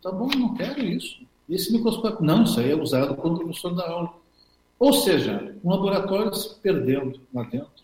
[0.00, 1.18] tá bom, não quero isso.
[1.48, 2.24] Esse microscópio?
[2.24, 4.12] Não, isso aí é usado quando o professor dá aula.
[4.78, 7.82] Ou seja, um laboratório se perdendo lá dentro,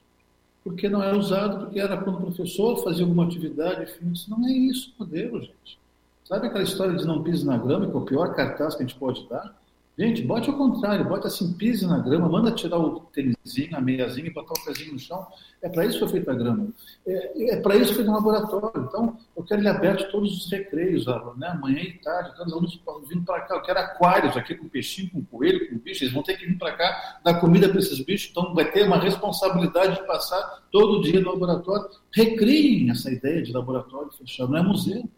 [0.63, 4.47] porque não era usado, porque era quando o professor fazia alguma atividade, enfim, isso não
[4.47, 5.79] é isso modelo, gente.
[6.25, 8.87] Sabe aquela história de não pise na grama, que é o pior cartaz que a
[8.87, 9.55] gente pode dar?
[9.97, 14.27] Gente, bote ao contrário, bote assim, pise na grama, manda tirar o tênisinho, a meiazinha
[14.27, 15.25] e botar o pezinho no chão.
[15.63, 16.69] É para isso que foi feita a grama.
[17.07, 18.87] É, é para isso que foi um laboratório.
[18.89, 21.47] Então, eu quero ele aberto todos os recreios, né?
[21.47, 23.55] amanhã e tarde, todos os alunos vindo para cá.
[23.55, 26.03] Eu quero aquários aqui com peixinho, com coelho, com bicho.
[26.03, 28.31] Eles vão ter que vir para cá dar comida para esses bichos.
[28.33, 31.89] Então, vai ter uma responsabilidade de passar todo dia no laboratório.
[32.13, 35.09] Recriem essa ideia de laboratório fechado, não é museu.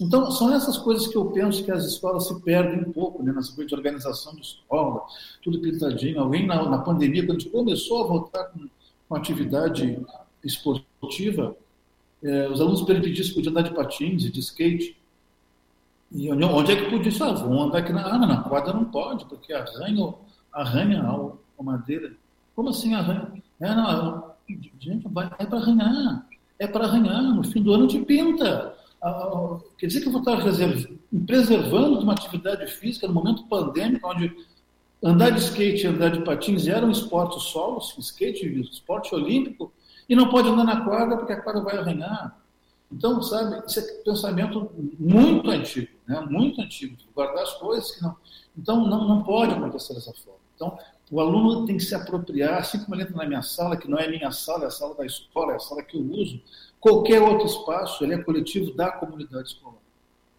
[0.00, 3.32] Então, são essas coisas que eu penso que as escolas se perdem um pouco, né?
[3.32, 5.04] Nessa coisa de organização de escola,
[5.42, 6.20] tudo pintadinho.
[6.20, 8.66] Alguém na, na pandemia, quando a gente começou a voltar com,
[9.06, 10.00] com atividade
[10.42, 11.54] esportiva,
[12.22, 14.96] é, os alunos permitiam se podiam andar de patins e de skate.
[16.10, 17.22] E onde, onde é que podia isso?
[17.22, 20.14] Ah, vão andar aqui na, ah, na quadra não pode, porque arranha,
[20.50, 22.10] arranha a, a madeira.
[22.56, 23.30] Como assim arranha?
[23.60, 24.32] É, não,
[24.78, 26.26] gente, vai, é para arranhar.
[26.58, 27.22] É para arranhar.
[27.22, 28.79] No fim do ano te pinta
[29.78, 30.36] quer dizer que eu vou estar
[31.26, 34.34] preservando uma atividade física no momento pandêmico, onde
[35.02, 39.72] andar de skate e andar de patins eram esportes solos, skate, esporte olímpico,
[40.08, 42.38] e não pode andar na quadra porque a quadra vai arranhar.
[42.92, 46.20] Então, sabe, esse é pensamento muito antigo, né?
[46.28, 48.16] muito antigo, de guardar as coisas que não.
[48.58, 50.40] Então, não, não pode acontecer dessa forma.
[50.56, 50.76] Então,
[51.10, 53.96] o aluno tem que se apropriar, assim como ele entra na minha sala, que não
[53.96, 56.40] é minha sala, é a sala da escola, é a sala que eu uso,
[56.80, 59.76] Qualquer outro espaço, ele é coletivo da comunidade escolar.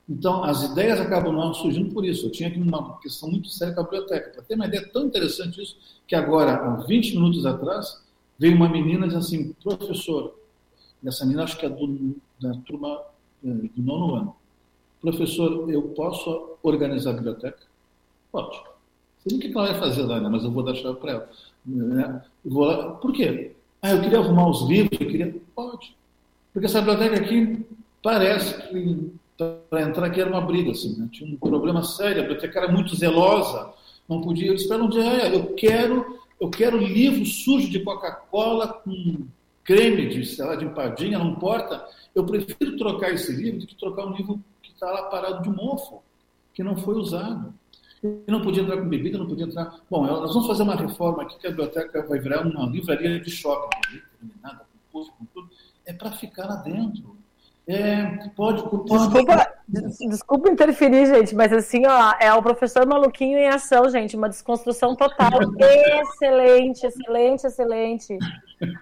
[0.10, 2.26] Então, as ideias acabam não surgindo por isso.
[2.26, 4.32] Eu tinha aqui uma questão muito séria com a biblioteca.
[4.32, 5.78] Para ter uma ideia tão interessante isso,
[6.08, 8.04] que agora, há 20 minutos atrás,
[8.38, 10.36] veio uma menina dizendo assim, professor,
[11.06, 13.02] essa menina acho que é do, da turma
[13.44, 14.36] é, do nono ano.
[15.00, 17.60] Professor, eu posso organizar a biblioteca?
[18.32, 18.62] Pode.
[19.26, 20.28] Sei o que ela vai fazer lá, né?
[20.28, 21.30] mas eu vou dar chave para ela.
[21.66, 22.22] Né?
[22.44, 22.96] vou lá.
[22.96, 23.56] Por quê?
[23.82, 25.42] Ah, eu queria arrumar os livros, eu queria.
[25.56, 25.96] Pode.
[26.54, 27.66] Porque essa biblioteca aqui
[28.02, 29.14] parece que
[29.70, 31.10] para entrar aqui era uma briga, assim, né?
[31.12, 33.74] tinha um problema sério, a biblioteca era muito zelosa,
[34.08, 34.48] não podia.
[34.48, 39.26] Eu disse um dia, é, eu quero, eu quero livro sujo de Coca-Cola com
[39.64, 41.86] creme de, sei lá, de empadinha, não importa.
[42.14, 45.50] Eu prefiro trocar esse livro do que trocar um livro que está lá parado de
[45.50, 46.02] mofo,
[46.54, 47.54] que não foi usado.
[48.04, 49.80] E não podia entrar com bebida, não podia entrar.
[49.90, 53.30] Bom, nós vamos fazer uma reforma aqui que a biblioteca vai virar uma livraria de
[53.30, 54.02] shopping,
[54.42, 55.50] nada, com com tudo
[55.92, 57.18] é para ficar lá dentro.
[57.68, 58.86] É, pode, pode...
[58.86, 59.54] Desculpa,
[60.10, 64.96] desculpa interferir, gente, mas assim, ó, é o professor maluquinho em ação, gente, uma desconstrução
[64.96, 65.30] total.
[65.60, 68.18] excelente, excelente, excelente.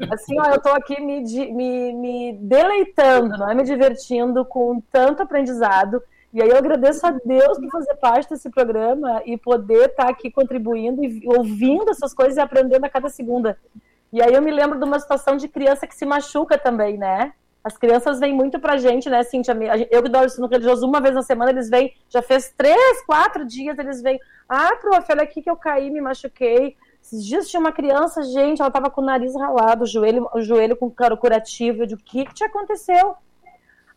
[0.10, 5.24] Assim, ó, eu estou aqui me, me, me deleitando, não é me divertindo com tanto
[5.24, 6.02] aprendizado.
[6.32, 10.10] E aí eu agradeço a Deus por fazer parte desse programa e poder estar tá
[10.10, 13.58] aqui contribuindo e ouvindo essas coisas e aprendendo a cada segunda.
[14.12, 17.34] E aí eu me lembro de uma situação de criança que se machuca também, né?
[17.64, 19.56] As crianças vêm muito pra gente, né, Cintia?
[19.92, 23.46] Eu que dou no religioso uma vez na semana, eles vêm, já fez três, quatro
[23.46, 26.76] dias, eles vêm, ah, prof, olha aqui que eu caí, me machuquei.
[27.02, 30.42] Esses dias tinha uma criança, gente, ela tava com o nariz ralado, o joelho, o
[30.42, 31.84] joelho com curativo.
[31.84, 33.16] Eu digo, o que que te aconteceu?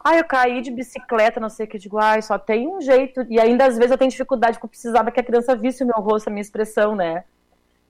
[0.05, 1.77] Ah, eu caí de bicicleta, não sei o que.
[1.77, 3.25] Eu digo, ai, só tem um jeito.
[3.29, 5.87] E ainda às vezes eu tenho dificuldade, porque eu precisava que a criança visse o
[5.87, 7.25] meu rosto, a minha expressão, né?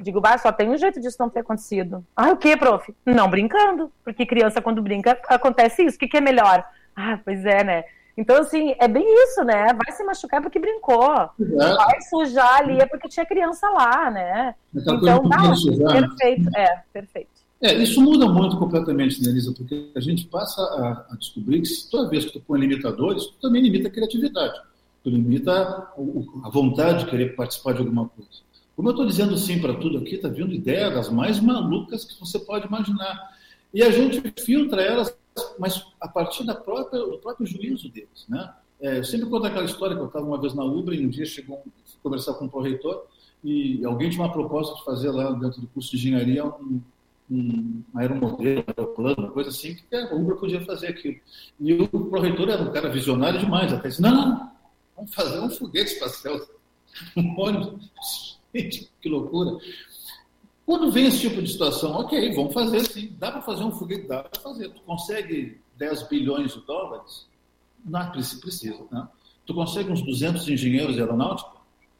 [0.02, 2.04] Eu digo, ah, só tem um jeito disso não ter acontecido.
[2.16, 2.92] Ah, o que, prof?
[3.06, 3.90] Não brincando.
[4.04, 5.96] Porque criança, quando brinca, acontece isso.
[5.96, 6.64] O que, que é melhor?
[6.96, 7.84] Ah, pois é, né?
[8.18, 9.68] Então, assim, é bem isso, né?
[9.72, 11.30] Vai se machucar porque brincou.
[11.40, 11.74] É.
[11.74, 14.56] Vai sujar ali é porque tinha criança lá, né?
[14.74, 15.52] Então, tá,
[15.92, 16.50] perfeito.
[16.56, 17.30] É, perfeito.
[17.62, 19.54] É, isso muda muito completamente, né, Elisa?
[19.56, 23.34] Porque a gente passa a, a descobrir que toda vez que tu põe limitadores, tu
[23.40, 24.60] também limita a criatividade.
[25.04, 25.52] Tu limita
[26.44, 28.42] a vontade de querer participar de alguma coisa.
[28.76, 32.18] Como eu estou dizendo sim para tudo aqui, está vindo ideia das mais malucas que
[32.18, 33.36] você pode imaginar.
[33.72, 35.14] E a gente filtra elas
[35.58, 38.26] mas a partir da própria, do próprio juízo deles.
[38.28, 38.52] Né?
[38.80, 41.08] É, eu sempre conto aquela história que eu estava uma vez na Ubra e um
[41.08, 41.70] dia chegou um,
[42.02, 43.06] conversar com o pró-reitor
[43.42, 46.80] e alguém tinha uma proposta de fazer lá dentro do curso de engenharia um,
[47.30, 51.16] um aeromodelo, um aeroplano, uma coisa assim, que a Ubra podia fazer aquilo.
[51.60, 54.50] E o pró-reitor era um cara visionário demais, até disse, não, não,
[54.96, 56.40] vamos fazer um foguete espacial,
[57.16, 58.40] um ônibus.
[58.54, 59.56] Gente, que loucura.
[60.64, 63.14] Quando vem esse tipo de situação, ok, vamos fazer sim.
[63.18, 64.06] Dá para fazer um foguete?
[64.06, 64.68] Dá para fazer.
[64.70, 67.26] Tu consegue 10 bilhões de dólares?
[67.84, 68.84] Não, precisa.
[68.90, 69.08] Né?
[69.44, 71.50] Tu consegue uns 200 engenheiros de aeronáutica?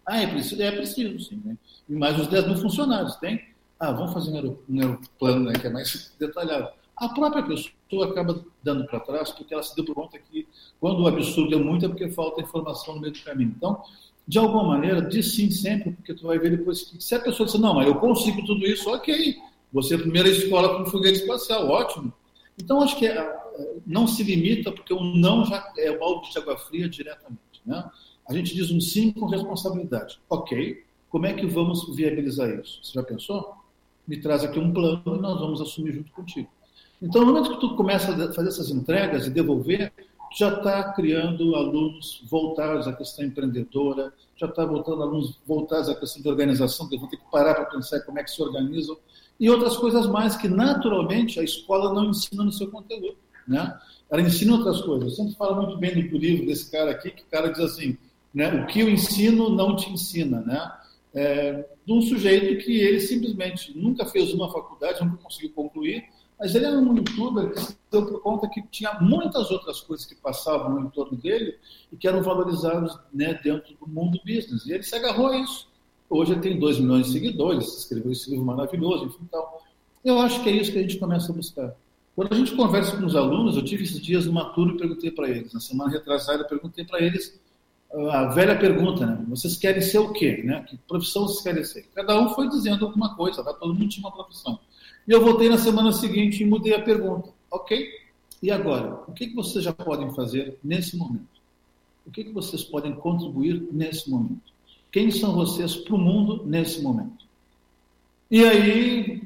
[0.07, 0.62] Ah, é preciso?
[0.62, 1.42] É preciso, sim.
[1.44, 1.57] Né?
[1.88, 3.44] E mais uns 10 mil funcionários, tem?
[3.78, 6.68] Ah, vamos fazer um aeroplano né, que é mais detalhado.
[6.96, 10.46] A própria pessoa acaba dando para trás porque ela se deu conta que
[10.78, 13.53] quando o absurdo é muito é porque falta informação no meio do caminho.
[13.57, 13.82] Então,
[14.27, 17.47] de alguma maneira, diz sim sempre, porque tu vai ver depois que se a pessoa
[17.47, 19.37] disser, não, mas eu consigo tudo isso, ok.
[19.73, 22.12] Você é a primeira escola com foguete espacial, ótimo.
[22.62, 23.37] Então, acho que é,
[23.87, 27.41] não se limita, porque o não já é o balde de água fria diretamente.
[27.64, 27.85] Né?
[28.29, 30.20] A gente diz um sim com responsabilidade.
[30.29, 32.81] Ok, como é que vamos viabilizar isso?
[32.83, 33.55] Você já pensou?
[34.07, 36.49] Me traz aqui um plano e nós vamos assumir junto contigo.
[37.01, 39.93] Então, no momento que tu começa a fazer essas entregas e devolver,
[40.35, 46.22] já está criando alunos voltados à questão empreendedora, já está voltando alunos voltados à questão
[46.22, 48.97] de organização, que vão ter que parar para pensar como é que se organizam,
[49.39, 53.16] e outras coisas mais que, naturalmente, a escola não ensina no seu conteúdo.
[53.47, 53.78] Né?
[54.11, 55.11] Ela ensina outras coisas.
[55.11, 57.97] Eu sempre falo muito bem do livro desse cara aqui, que o cara diz assim,
[58.33, 60.41] né, o que eu ensino não te ensina.
[60.41, 60.72] Né?
[61.14, 66.05] É, de um sujeito que ele simplesmente nunca fez uma faculdade, nunca conseguiu concluir,
[66.43, 70.05] mas ele era um youtuber que se deu por conta que tinha muitas outras coisas
[70.05, 71.57] que passavam no entorno dele
[71.93, 74.66] e que eram valorizadas né, dentro do mundo business.
[74.66, 75.68] E ele se agarrou a isso.
[76.11, 79.62] Hoje ele tem 2 milhões de seguidores, escreveu esse livro maravilhoso, enfim, tal.
[80.05, 81.76] Eu acho que é isso que a gente começa a buscar.
[82.16, 85.12] Quando a gente conversa com os alunos, eu tive esses dias numa turma e perguntei
[85.12, 87.40] para eles, na semana retrasada, eu perguntei para eles
[88.11, 89.24] a velha pergunta, né?
[89.28, 90.43] Vocês querem ser o quê?
[90.45, 90.64] Né?
[90.68, 91.86] Que profissão vocês querem ser?
[91.95, 93.53] Cada um foi dizendo alguma coisa, tá?
[93.53, 94.59] todo mundo tinha uma profissão.
[95.07, 97.30] E eu voltei na semana seguinte e mudei a pergunta.
[97.50, 97.88] Ok?
[98.42, 99.03] E agora?
[99.07, 101.40] O que, que vocês já podem fazer nesse momento?
[102.07, 104.53] O que, que vocês podem contribuir nesse momento?
[104.90, 107.26] Quem são vocês para o mundo nesse momento?
[108.30, 109.22] E aí,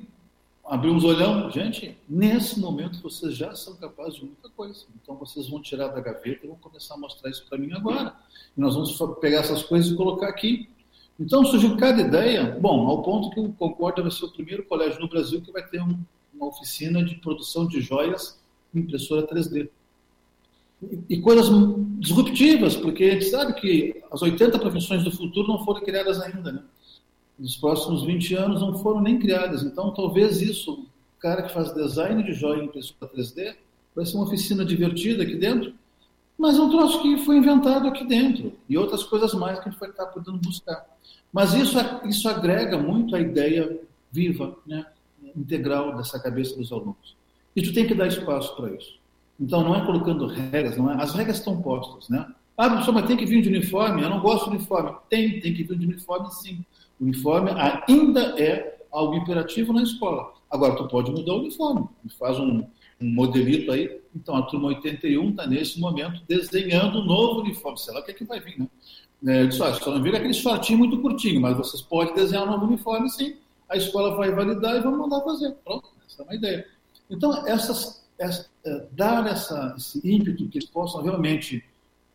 [0.65, 1.51] abrimos o olhão.
[1.51, 4.85] Gente, nesse momento vocês já são capazes de muita coisa.
[5.03, 8.15] Então vocês vão tirar da gaveta e vão começar a mostrar isso para mim agora.
[8.57, 10.69] E nós vamos pegar essas coisas e colocar aqui.
[11.19, 15.01] Então surgiu cada ideia, bom, ao ponto que o Concórdia vai ser o primeiro colégio
[15.01, 15.99] no Brasil que vai ter um,
[16.35, 18.39] uma oficina de produção de joias
[18.75, 19.69] em impressora 3D.
[20.83, 21.49] E, e, coisas
[21.99, 26.53] disruptivas, porque a gente sabe que as 80 profissões do futuro não foram criadas ainda,
[26.53, 26.63] né?
[27.39, 29.63] Nos próximos 20 anos não foram nem criadas.
[29.63, 33.57] Então, talvez isso, o cara que faz design de joia em impressora 3D,
[33.95, 35.73] vai ser uma oficina divertida aqui dentro,
[36.37, 38.53] mas é um troço que foi inventado aqui dentro.
[38.69, 40.87] E outras coisas mais que a gente vai estar podendo buscar.
[41.37, 41.77] Mas isso,
[42.07, 43.79] isso agrega muito a ideia
[44.11, 44.87] viva, né,
[45.37, 47.15] integral dessa cabeça dos alunos.
[47.55, 48.99] E tu tem que dar espaço para isso.
[49.39, 50.95] Então, não é colocando regras, não é?
[50.95, 52.27] As regras estão postas, né?
[52.57, 54.01] Ah, professor, mas tem que vir de uniforme?
[54.03, 54.97] Eu não gosto de uniforme.
[55.11, 56.65] Tem, tem que vir de uniforme sim.
[56.99, 57.51] O uniforme
[57.87, 60.33] ainda é algo imperativo na escola.
[60.51, 61.87] Agora, tu pode mudar o uniforme.
[62.19, 62.67] Faz um,
[62.99, 64.01] um modelito aí.
[64.15, 67.77] Então, a turma 81 está, nesse momento, desenhando um novo uniforme.
[67.77, 68.67] Sei lá o que, é que vai vir, né?
[69.25, 72.47] É, eu disse, ah, só não vira aquele shortinho muito curtinho, mas vocês podem desenhar
[72.47, 73.37] um novo uniforme, sim.
[73.69, 75.53] A escola vai validar e vamos mandar fazer.
[75.65, 76.67] Pronto, essa é uma ideia.
[77.11, 81.65] Então, essas, essa, é, dar essa, esse ímpeto que eles possam realmente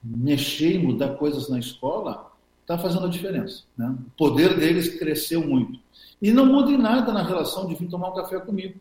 [0.03, 2.31] mexer e mudar coisas na escola,
[2.61, 3.63] está fazendo a diferença.
[3.77, 3.95] Né?
[4.07, 5.79] O poder deles cresceu muito.
[6.21, 8.79] E não muda em nada na relação de vir tomar um café comigo.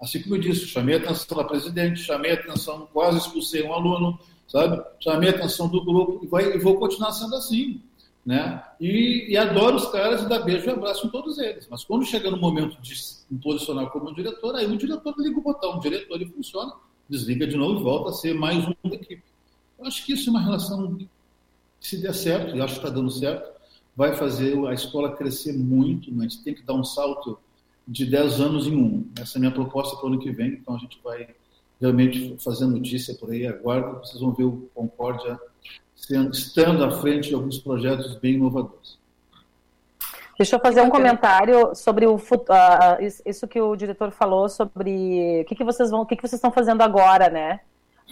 [0.00, 3.72] Assim como eu disse, chamei a atenção da presidente, chamei a atenção, quase expulsei um
[3.72, 4.82] aluno, sabe?
[5.00, 7.80] Chamei a atenção do grupo e, vai, e vou continuar sendo assim.
[8.26, 8.60] né?
[8.80, 11.68] E, e adoro os caras e dá beijo e abraço em todos eles.
[11.70, 12.92] Mas quando chega no momento de
[13.30, 16.72] me posicionar como diretor, aí o diretor liga o botão, o diretor ele funciona,
[17.08, 19.22] desliga de novo e volta a ser mais um da equipe.
[19.78, 21.08] Eu acho que isso é uma relação que,
[21.80, 23.48] se der certo, e acho que está dando certo,
[23.94, 27.38] vai fazer a escola crescer muito, mas tem que dar um salto
[27.86, 29.08] de 10 anos em um.
[29.20, 31.28] Essa é a minha proposta para o ano que vem, então a gente vai
[31.80, 35.38] realmente fazer notícia por aí, aguardo, vocês vão ver o Concórdia
[36.32, 38.98] estando à frente de alguns projetos bem inovadores.
[40.38, 42.18] Deixa eu fazer um comentário sobre o uh,
[43.24, 46.34] isso que o diretor falou sobre o que, que vocês vão, o que, que vocês
[46.34, 47.60] estão fazendo agora, né?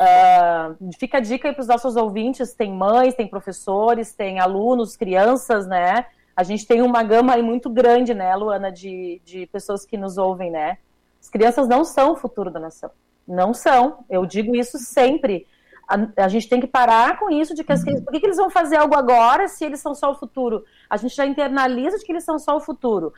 [0.01, 4.97] Uh, fica a dica aí para os nossos ouvintes: tem mães, tem professores, tem alunos,
[4.97, 6.07] crianças, né?
[6.37, 10.18] A gente tem uma gama aí muito grande, né, Luana, de, de pessoas que nos
[10.18, 10.78] ouvem, né?
[11.20, 12.91] As crianças não são o futuro da nação.
[13.26, 14.05] Não são.
[14.11, 15.47] Eu digo isso sempre
[15.89, 18.26] a, a, gente tem que parar com isso de que as crianças, por que, que,
[18.26, 20.64] eles vão fazer algo agora se eles são só o futuro?
[20.89, 23.12] A gente já internaliza de que eles são só o futuro.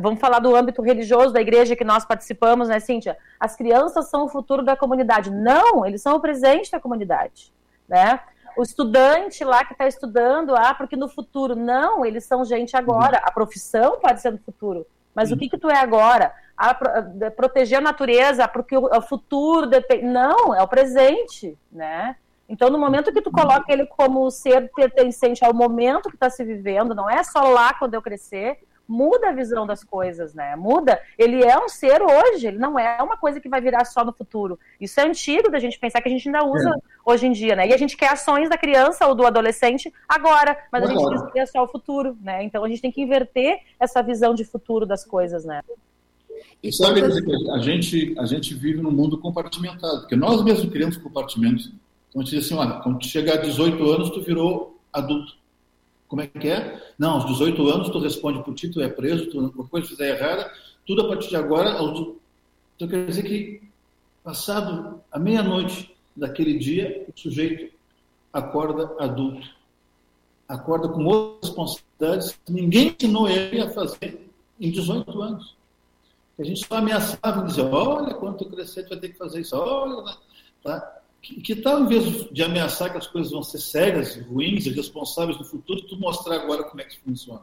[0.00, 3.16] Vamos falar do âmbito religioso da igreja que nós participamos, né, Cíntia?
[3.40, 5.30] As crianças são o futuro da comunidade.
[5.30, 7.52] Não, eles são o presente da comunidade,
[7.88, 8.20] né?
[8.56, 11.54] O estudante lá que está estudando, ah, porque no futuro.
[11.54, 13.18] Não, eles são gente agora.
[13.22, 14.86] A profissão pode ser no futuro.
[15.14, 16.32] Mas o que, que tu é agora?
[16.62, 16.74] a,
[17.34, 20.04] proteger a natureza, porque o, o futuro depende.
[20.04, 22.16] Não, é o presente, né?
[22.48, 26.44] Então, no momento que tu coloca ele como ser pertencente ao momento que está se
[26.44, 28.58] vivendo, não é só lá quando eu crescer,
[28.92, 30.54] muda a visão das coisas, né?
[30.54, 31.00] Muda.
[31.18, 34.12] Ele é um ser hoje, ele não é uma coisa que vai virar só no
[34.12, 34.58] futuro.
[34.78, 37.10] Isso é antigo da gente pensar que a gente ainda usa é.
[37.10, 37.66] hoje em dia, né?
[37.66, 41.14] E a gente quer ações da criança ou do adolescente agora, mas agora.
[41.14, 42.44] a gente quer só o futuro, né?
[42.44, 45.62] Então a gente tem que inverter essa visão de futuro das coisas, né?
[46.62, 51.72] E sabe a gente, a gente vive num mundo compartimentado, porque nós mesmos criamos compartimentos.
[52.10, 55.41] Então a gente diz assim, olha, quando tu chegar a 18 anos, tu virou adulto.
[56.12, 56.78] Como é que é?
[56.98, 60.10] Não, aos 18 anos tu responde por ti, tu é preso, tu qualquer coisa fizer
[60.10, 60.52] errada,
[60.86, 61.70] tudo a partir de agora.
[61.80, 63.62] Então quer dizer que
[64.22, 67.74] passado a meia-noite daquele dia, o sujeito
[68.30, 69.48] acorda adulto.
[70.46, 74.28] Acorda com outras responsabilidades que ninguém ensinou ele a fazer
[74.60, 75.56] em 18 anos.
[76.38, 79.40] A gente só ameaçava e dizia, olha, quando tu crescer, tu vai ter que fazer
[79.40, 80.14] isso, olha.
[80.62, 81.00] Tá?
[81.22, 85.38] Que, tal, em vez de ameaçar que as coisas vão ser sérias, ruins e responsáveis
[85.38, 87.42] no futuro, tu mostrar agora como é que funciona?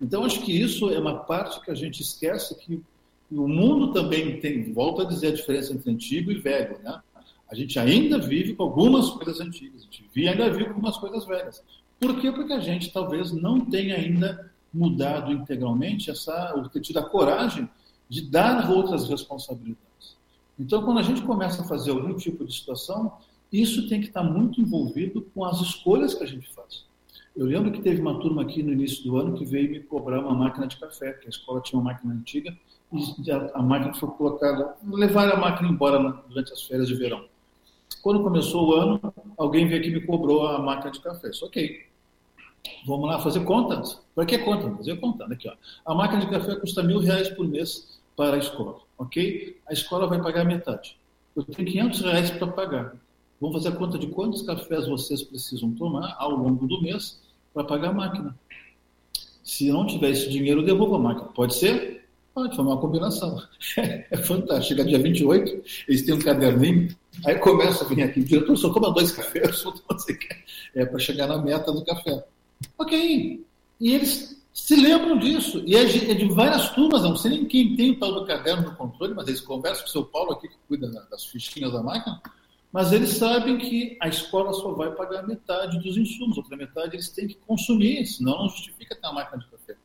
[0.00, 2.80] Então, acho que isso é uma parte que a gente esquece que
[3.30, 7.00] o mundo também tem, volta a dizer a diferença entre antigo e velho, né?
[7.50, 11.24] A gente ainda vive com algumas coisas antigas, a gente ainda vive com algumas coisas
[11.26, 11.62] velhas.
[11.98, 12.30] Por quê?
[12.30, 17.68] Porque a gente talvez não tenha ainda mudado integralmente essa, ou ter tido a coragem
[18.08, 19.85] de dar outras responsabilidades.
[20.58, 23.12] Então, quando a gente começa a fazer algum tipo de situação,
[23.52, 26.84] isso tem que estar muito envolvido com as escolhas que a gente faz.
[27.36, 30.20] Eu lembro que teve uma turma aqui no início do ano que veio me cobrar
[30.20, 32.56] uma máquina de café, que a escola tinha uma máquina antiga
[32.92, 35.98] e a, máquina foi colocada, levaram a máquina embora
[36.28, 37.26] durante as férias de verão.
[38.02, 41.32] Quando começou o ano, alguém veio aqui e me cobrou a máquina de café.
[41.32, 41.84] Só ok.
[42.86, 44.00] Vamos lá fazer contas.
[44.14, 44.70] Para que conta?
[44.76, 45.26] Fazer conta.
[45.26, 45.54] Aqui, ó.
[45.84, 49.56] A máquina de café custa mil reais por mês para a escola, ok?
[49.68, 50.96] A escola vai pagar metade.
[51.34, 52.96] Eu tenho 500 reais para pagar.
[53.40, 57.20] Vamos fazer a conta de quantos cafés vocês precisam tomar ao longo do mês
[57.52, 58.38] para pagar a máquina.
[59.44, 61.28] Se não tiver esse dinheiro, devolva a máquina.
[61.28, 62.08] Pode ser?
[62.34, 63.42] Pode, foi uma combinação.
[64.10, 64.68] É fantástico.
[64.68, 66.94] Chega dia 28, eles têm um caderninho,
[67.24, 70.00] aí começa a vir aqui, diretor só toma dois cafés, só toma
[70.74, 72.24] é para chegar na meta do café.
[72.78, 73.44] Ok.
[73.80, 75.62] E eles se lembram disso.
[75.66, 78.24] E é de, é de várias turmas, não sei nem quem tem o tal do
[78.24, 81.74] caderno no controle, mas eles conversam com o seu Paulo aqui, que cuida das fichinhas
[81.74, 82.22] da máquina,
[82.72, 87.10] mas eles sabem que a escola só vai pagar metade dos insumos, outra metade eles
[87.10, 89.76] têm que consumir, senão não justifica ter a máquina de café.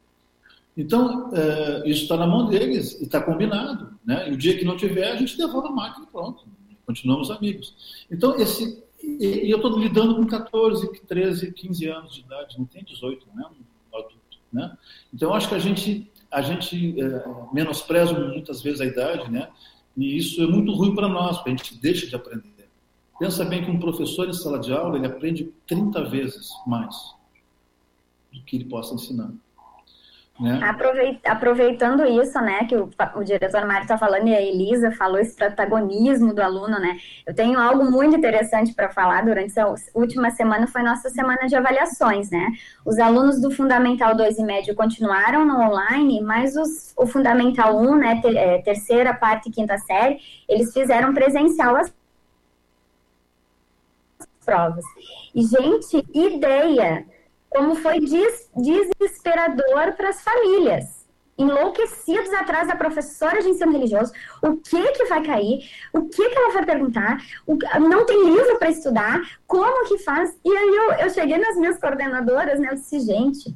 [0.77, 3.99] Então, é, isso está na mão deles e está combinado.
[4.05, 4.29] Né?
[4.29, 6.45] E o dia que não tiver, a gente devolve a máquina e pronto.
[6.85, 8.05] Continuamos amigos.
[8.09, 12.85] Então, esse, e, eu estou lidando com 14, 13, 15 anos de idade, não tem
[12.85, 13.43] 18, né?
[14.51, 14.75] Né?
[15.13, 17.23] Então, acho que a gente, a gente é,
[17.53, 19.49] menospreza muitas vezes a idade, né?
[19.95, 22.69] e isso é muito ruim para nós, porque a gente deixa de aprender.
[23.19, 26.95] Pensa bem que um professor em sala de aula ele aprende 30 vezes mais
[28.33, 29.31] do que ele possa ensinar.
[30.41, 30.59] Né?
[31.23, 35.35] Aproveitando isso, né, que o, o diretor Mário está falando e a Elisa falou esse
[35.35, 36.97] protagonismo do aluno, né?
[37.27, 41.55] Eu tenho algo muito interessante para falar durante essa última semana, foi nossa semana de
[41.55, 42.47] avaliações, né?
[42.83, 47.95] Os alunos do Fundamental 2 e Médio continuaram no online, mas os, o Fundamental 1,
[47.95, 50.17] né, ter, é, terceira, parte e quinta série,
[50.49, 51.93] eles fizeram presencial as
[54.43, 54.83] provas.
[55.35, 57.05] E, gente, ideia
[57.51, 61.01] como foi des desesperador para as famílias
[61.37, 66.37] enlouquecidos atrás da professora de ensino religioso, o que que vai cair, o que que
[66.37, 70.37] ela vai perguntar, o, não tem livro para estudar, como que faz?
[70.45, 73.55] E aí eu, eu cheguei nas minhas coordenadoras, né, eu disse, gente,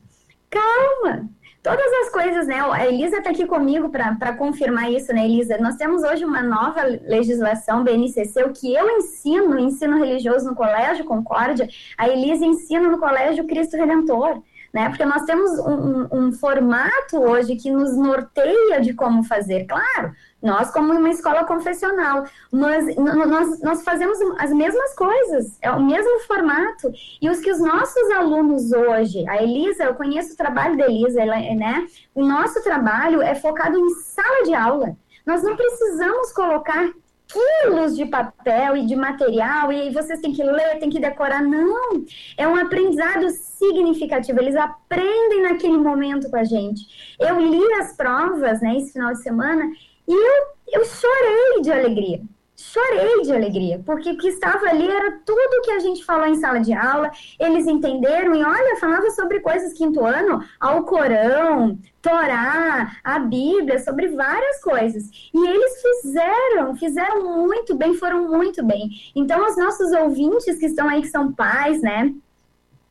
[0.50, 1.30] calma,
[1.66, 2.62] todas as coisas, né?
[2.62, 5.58] A Elisa está aqui comigo para confirmar isso, né, Elisa?
[5.58, 11.04] Nós temos hoje uma nova legislação BNCC, o que eu ensino, ensino religioso no Colégio
[11.06, 14.44] Concórdia, a Elisa ensina no Colégio Cristo Redentor
[14.76, 14.90] né?
[14.90, 19.66] Porque nós temos um, um, um, formato hoje que nos norteia de como fazer.
[19.68, 20.12] Claro,
[20.44, 26.20] nós como uma escola confessional, mas nós, nós fazemos as mesmas coisas, é o mesmo
[26.28, 26.92] formato.
[27.22, 31.22] E os que os nossos alunos hoje, a Elisa, eu conheço o trabalho da Elisa,
[31.22, 31.88] ela, né?
[32.14, 34.98] O nosso trabalho é focado em sala de aula.
[35.26, 36.90] Nós não precisamos colocar
[37.28, 41.42] quilos de papel e de material e vocês têm que ler, têm que decorar.
[41.42, 42.06] Não,
[42.38, 44.40] é um aprendizado significativo.
[44.40, 47.16] Eles aprendem naquele momento com a gente.
[47.20, 49.66] Eu li as provas, né, esse final de semana
[50.08, 52.22] e eu, eu chorei de alegria
[52.56, 56.36] chorei de alegria, porque o que estava ali era tudo que a gente falou em
[56.36, 62.98] sala de aula, eles entenderam, e olha, falava sobre coisas quinto ano, ao Corão, Torá,
[63.04, 65.10] a Bíblia, sobre várias coisas.
[65.34, 68.90] E eles fizeram, fizeram muito bem, foram muito bem.
[69.16, 72.14] Então, os nossos ouvintes que estão aí, que são pais, né,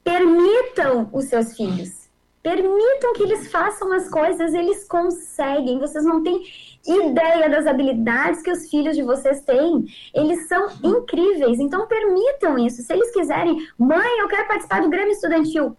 [0.03, 2.05] permitam os seus filhos.
[2.43, 5.79] Permitam que eles façam as coisas, eles conseguem.
[5.79, 6.43] Vocês não têm
[6.87, 9.85] ideia das habilidades que os filhos de vocês têm.
[10.15, 12.83] Eles são incríveis, então permitam isso.
[12.83, 15.77] Se eles quiserem, mãe, eu quero participar do Grêmio Estudantil,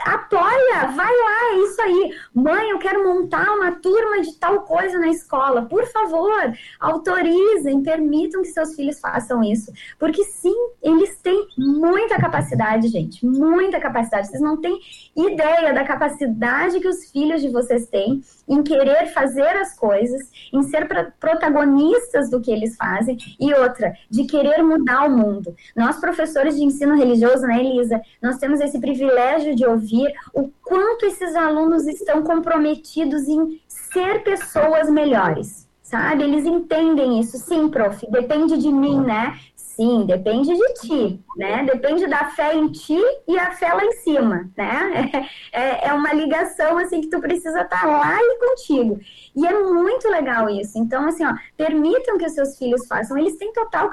[0.00, 2.14] apoia, vai lá, é isso aí.
[2.34, 5.66] Mãe, eu quero montar uma turma de tal coisa na escola.
[5.66, 9.72] Por favor, autorizem, permitam que seus filhos façam isso.
[9.98, 14.28] Porque sim, eles têm muita capacidade, gente, muita capacidade.
[14.28, 14.78] Vocês não têm
[15.16, 20.22] ideia da capacidade que os filhos de vocês têm em querer fazer as coisas,
[20.52, 20.88] em ser
[21.20, 23.16] protagonistas do que eles fazem.
[23.38, 25.54] E outra, de querer mudar o mundo.
[25.76, 31.06] Nós, professores de ensino religioso, né, Elisa, nós temos esse privilégio de ouvir o quanto
[31.06, 36.24] esses alunos estão comprometidos em ser pessoas melhores, sabe?
[36.24, 37.38] Eles entendem isso.
[37.38, 39.38] Sim, prof, depende de mim, né?
[39.78, 41.62] Sim, depende de ti, né?
[41.62, 45.08] Depende da fé em ti e a fé lá em cima, né?
[45.52, 48.98] É, é uma ligação, assim, que tu precisa estar tá lá e contigo.
[49.36, 50.78] E é muito legal isso.
[50.78, 53.16] Então, assim, ó, permitam que os seus filhos façam.
[53.16, 53.90] Eles têm total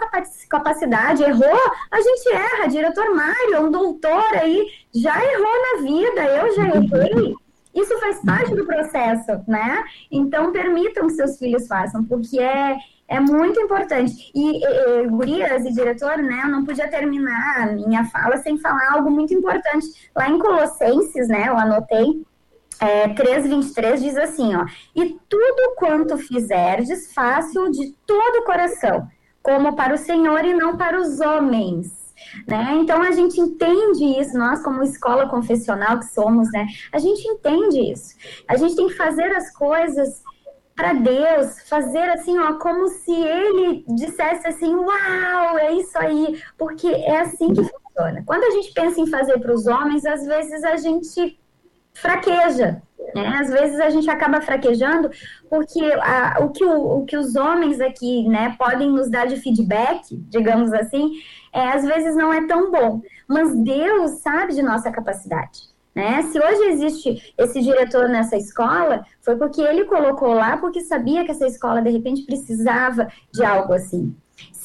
[0.49, 1.23] capacidade.
[1.23, 2.67] Errou, a gente erra.
[2.67, 6.21] Diretor Mário, um doutor aí, já errou na vida.
[6.23, 7.35] Eu já errei.
[7.75, 9.83] Isso faz parte do processo, né?
[10.09, 12.77] Então, permitam que seus filhos façam, porque é,
[13.07, 14.31] é muito importante.
[14.33, 18.57] E, e, e, Gurias e diretor, né, eu não podia terminar a minha fala sem
[18.57, 19.87] falar algo muito importante.
[20.15, 22.25] Lá em Colossenses, né, eu anotei,
[22.79, 29.07] é, 3,23 diz assim, ó, e tudo quanto fizerdes, faça-o de todo o coração,
[29.41, 32.05] como para o Senhor e não para os homens.
[32.47, 32.77] Né?
[32.79, 36.65] Então a gente entende isso, nós como escola confessional que somos, né?
[36.91, 38.15] A gente entende isso.
[38.47, 40.21] A gente tem que fazer as coisas
[40.75, 46.87] para Deus, fazer assim, ó, como se ele dissesse assim, uau, é isso aí, porque
[46.87, 48.23] é assim que funciona.
[48.25, 51.39] Quando a gente pensa em fazer para os homens, às vezes a gente
[51.93, 52.81] fraqueja,
[53.13, 53.37] né?
[53.39, 55.09] Às vezes a gente acaba fraquejando
[55.49, 59.37] porque a, o, que o, o que os homens aqui, né, podem nos dar de
[59.37, 61.13] feedback, digamos assim,
[61.53, 63.01] é, às vezes não é tão bom.
[63.27, 65.73] Mas Deus sabe de nossa capacidade.
[65.95, 66.23] Né?
[66.23, 71.31] Se hoje existe esse diretor nessa escola, foi porque ele colocou lá porque sabia que
[71.31, 74.13] essa escola de repente precisava de algo assim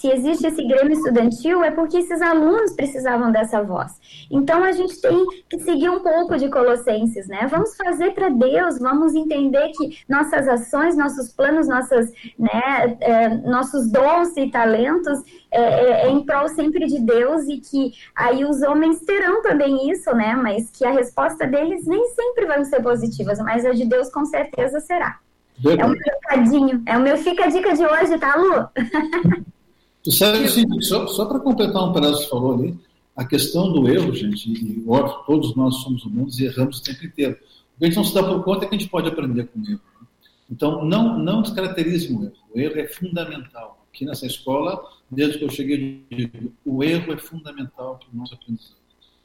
[0.01, 3.93] se existe esse grêmio estudantil, é porque esses alunos precisavam dessa voz.
[4.31, 7.47] Então, a gente tem que seguir um pouco de Colossenses, né?
[7.51, 13.91] Vamos fazer para Deus, vamos entender que nossas ações, nossos planos, nossas, né, é, nossos
[13.93, 15.19] dons e talentos
[15.51, 19.91] é, é, é, em prol sempre de Deus e que aí os homens terão também
[19.91, 20.35] isso, né?
[20.35, 24.25] Mas que a resposta deles nem sempre vão ser positivas, mas a de Deus com
[24.25, 25.19] certeza será.
[25.63, 28.67] É o meu recadinho, é o meu fica a dica de hoje, tá, Lu?
[30.03, 32.79] Tu sabe, assim, só, só para completar um pedaço que você falou ali,
[33.15, 37.05] a questão do erro, gente, e óbvio, todos nós somos humanos e erramos o tempo
[37.05, 37.37] inteiro.
[37.77, 39.49] O que a gente não se dá por conta é que a gente pode aprender
[39.49, 39.81] com o erro.
[40.01, 40.07] Né?
[40.51, 42.33] Então, não, não descaracterize o erro.
[42.55, 43.87] O erro é fundamental.
[43.93, 46.05] Aqui nessa escola, desde que eu cheguei,
[46.65, 48.77] o erro é fundamental para o nosso aprendizado.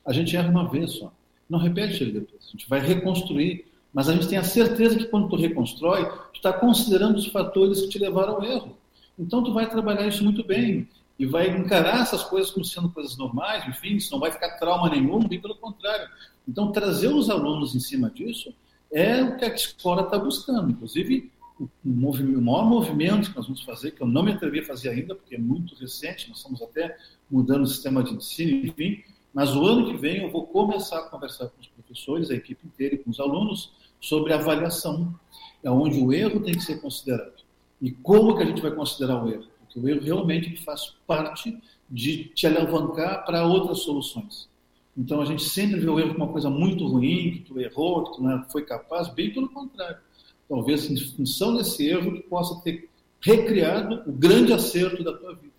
[0.05, 1.13] A gente erra uma vez só.
[1.49, 2.45] Não repete ele depois.
[2.47, 3.65] A gente vai reconstruir.
[3.93, 6.03] Mas a gente tem a certeza que quando tu reconstrói,
[6.34, 8.78] tu está considerando os fatores que te levaram ao erro.
[9.18, 10.88] Então, tu vai trabalhar isso muito bem.
[11.18, 14.89] e vai encarar essas coisas como sendo coisas normais, enfim, isso não vai ficar trauma
[14.89, 16.09] nenhum, bem pelo contrário.
[16.45, 18.53] Então, trazer os alunos em cima disso
[18.91, 20.72] é o que a escola está buscando.
[20.72, 24.59] Inclusive, o, movimento, o maior movimento que nós vamos fazer, que eu não me atrevi
[24.59, 26.97] a fazer ainda, porque é muito recente, nós estamos até
[27.30, 29.01] mudando o sistema de ensino, enfim,
[29.34, 32.66] mas o ano que vem eu vou começar a conversar com os professores, a equipe
[32.66, 35.13] inteira e com os alunos sobre avaliação,
[35.63, 37.34] é onde o erro tem que ser considerado.
[37.82, 39.45] E como que a gente vai considerar o erro?
[39.59, 41.57] Porque o erro realmente faz parte
[41.89, 44.49] de te alavancar para outras soluções.
[44.97, 48.05] Então a gente sempre vê o erro como uma coisa muito ruim, que tu errou,
[48.05, 49.97] que tu não foi capaz, bem pelo contrário.
[50.47, 55.53] Talvez em função desse erro tu possa ter recriado o grande acerto da tua vida.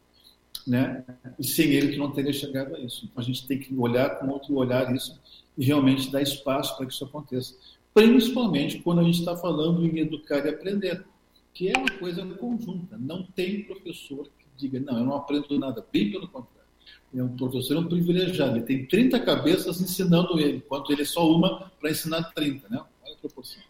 [0.67, 1.05] Né?
[1.39, 3.05] E sem ele tu não teria chegado a isso.
[3.05, 5.21] Então a gente tem que olhar com outro olhar isso
[5.57, 7.55] e realmente dar espaço para que isso aconteça.
[7.93, 11.05] Principalmente quando a gente está falando em educar e aprender,
[11.57, 12.99] que é uma coisa conjunta.
[12.99, 16.67] Não tem professor que diga, não, eu não aprendo nada, bem pelo contrário.
[17.15, 21.05] É um professor é um privilegiado, ele tem 30 cabeças ensinando ele, enquanto ele é
[21.07, 22.85] só uma para ensinar 30, né?
[23.03, 23.63] Olha a proporção.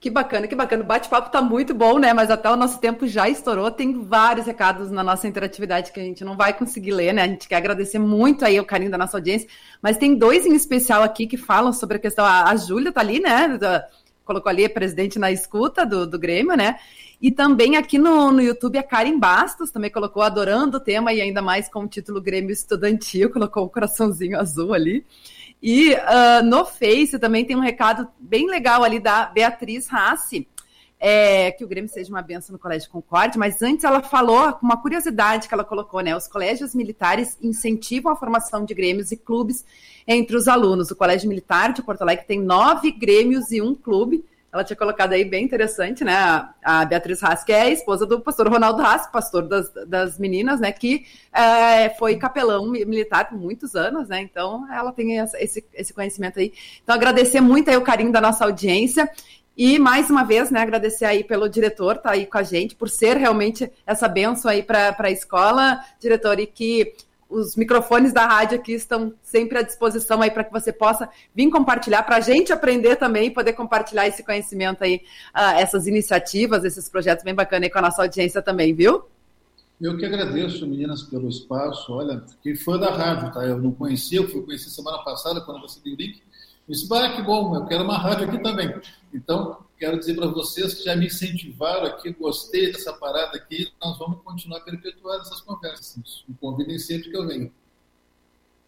[0.00, 0.82] Que bacana, que bacana.
[0.82, 2.12] O bate-papo está muito bom, né?
[2.12, 3.70] Mas até o nosso tempo já estourou.
[3.70, 7.22] Tem vários recados na nossa interatividade que a gente não vai conseguir ler, né?
[7.22, 9.48] A gente quer agradecer muito aí o carinho da nossa audiência.
[9.80, 12.24] Mas tem dois em especial aqui que falam sobre a questão.
[12.24, 13.58] A, Júlia tá ali, né?
[14.26, 16.78] Colocou ali a presidente na escuta do, do Grêmio, né?
[17.22, 21.22] E também aqui no, no YouTube a Karen Bastos também colocou adorando o tema e
[21.22, 25.06] ainda mais com o título Grêmio Estudantil, colocou o um coraçãozinho azul ali.
[25.62, 30.46] E uh, no Face também tem um recado bem legal ali da Beatriz Rassi,
[30.98, 34.64] é, que o Grêmio seja uma benção no Colégio Concorde, mas antes ela falou com
[34.64, 36.16] uma curiosidade que ela colocou, né?
[36.16, 39.64] Os colégios militares incentivam a formação de grêmios e clubes
[40.06, 40.90] entre os alunos.
[40.90, 44.24] O Colégio Militar de Porto Alegre tem nove grêmios e um clube.
[44.50, 46.48] Ela tinha colocado aí bem interessante, né?
[46.64, 50.60] A, Beatriz Haas, que é a esposa do pastor Ronaldo Haas, pastor das, das meninas,
[50.60, 50.72] né?
[50.72, 54.22] Que é, foi capelão militar por muitos anos, né?
[54.22, 56.54] Então, ela tem esse, esse conhecimento aí.
[56.82, 59.10] Então, agradecer muito aí o carinho da nossa audiência.
[59.56, 62.90] E mais uma vez, né, agradecer aí pelo diretor, tá aí com a gente, por
[62.90, 66.94] ser realmente essa benção aí para a escola, diretor, e que
[67.28, 71.50] os microfones da rádio aqui estão sempre à disposição aí para que você possa vir
[71.50, 75.02] compartilhar, para a gente aprender também e poder compartilhar esse conhecimento aí,
[75.34, 79.04] uh, essas iniciativas, esses projetos bem bacanas aí com a nossa audiência também, viu?
[79.80, 81.92] Eu que agradeço, meninas, pelo espaço.
[81.92, 83.44] Olha, fiquei fã da rádio, tá?
[83.44, 86.22] Eu não conhecia, eu fui conhecer semana passada, quando você deu o link.
[86.68, 88.74] Eu disse, ah, que bom, eu quero uma rádio aqui também.
[89.14, 93.96] Então, quero dizer para vocês que já me incentivaram aqui, gostei dessa parada aqui, nós
[93.98, 96.24] vamos continuar perpetuando essas conversas.
[96.28, 97.52] Me convidem sempre que eu venho.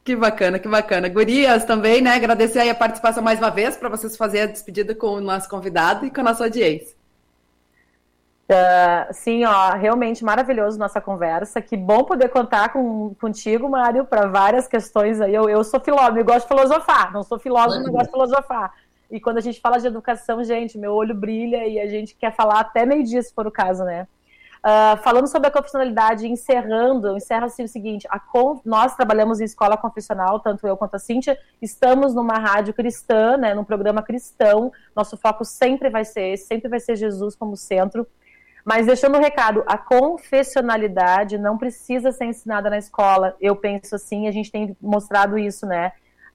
[0.04, 1.08] Que bacana, que bacana.
[1.08, 2.14] Gurias também, né?
[2.14, 5.48] Agradecer aí a participação mais uma vez para vocês fazerem a despedida com o nosso
[5.50, 6.97] convidado e com a nossa audiência.
[8.50, 11.60] Uh, sim, ó, realmente maravilhoso nossa conversa.
[11.60, 15.34] Que bom poder contar com, contigo, Mário, para várias questões aí.
[15.34, 17.12] Eu, eu sou filósofo, eu gosto de filosofar.
[17.12, 18.72] Não sou filósofo, mas gosto de filosofar.
[19.10, 22.34] E quando a gente fala de educação, gente, meu olho brilha e a gente quer
[22.34, 24.06] falar até meio-dia, se for o caso, né?
[24.58, 28.60] Uh, falando sobre a confessionalidade, encerrando, encerra assim o seguinte: conf...
[28.64, 33.54] nós trabalhamos em escola confessional, tanto eu quanto a Cíntia, estamos numa rádio cristã, né,
[33.54, 34.72] num programa cristão.
[34.96, 38.06] Nosso foco sempre vai ser esse, sempre vai ser Jesus como centro.
[38.68, 43.34] Mas deixando o um recado, a confessionalidade não precisa ser ensinada na escola.
[43.40, 45.92] Eu penso assim, a gente tem mostrado isso, né?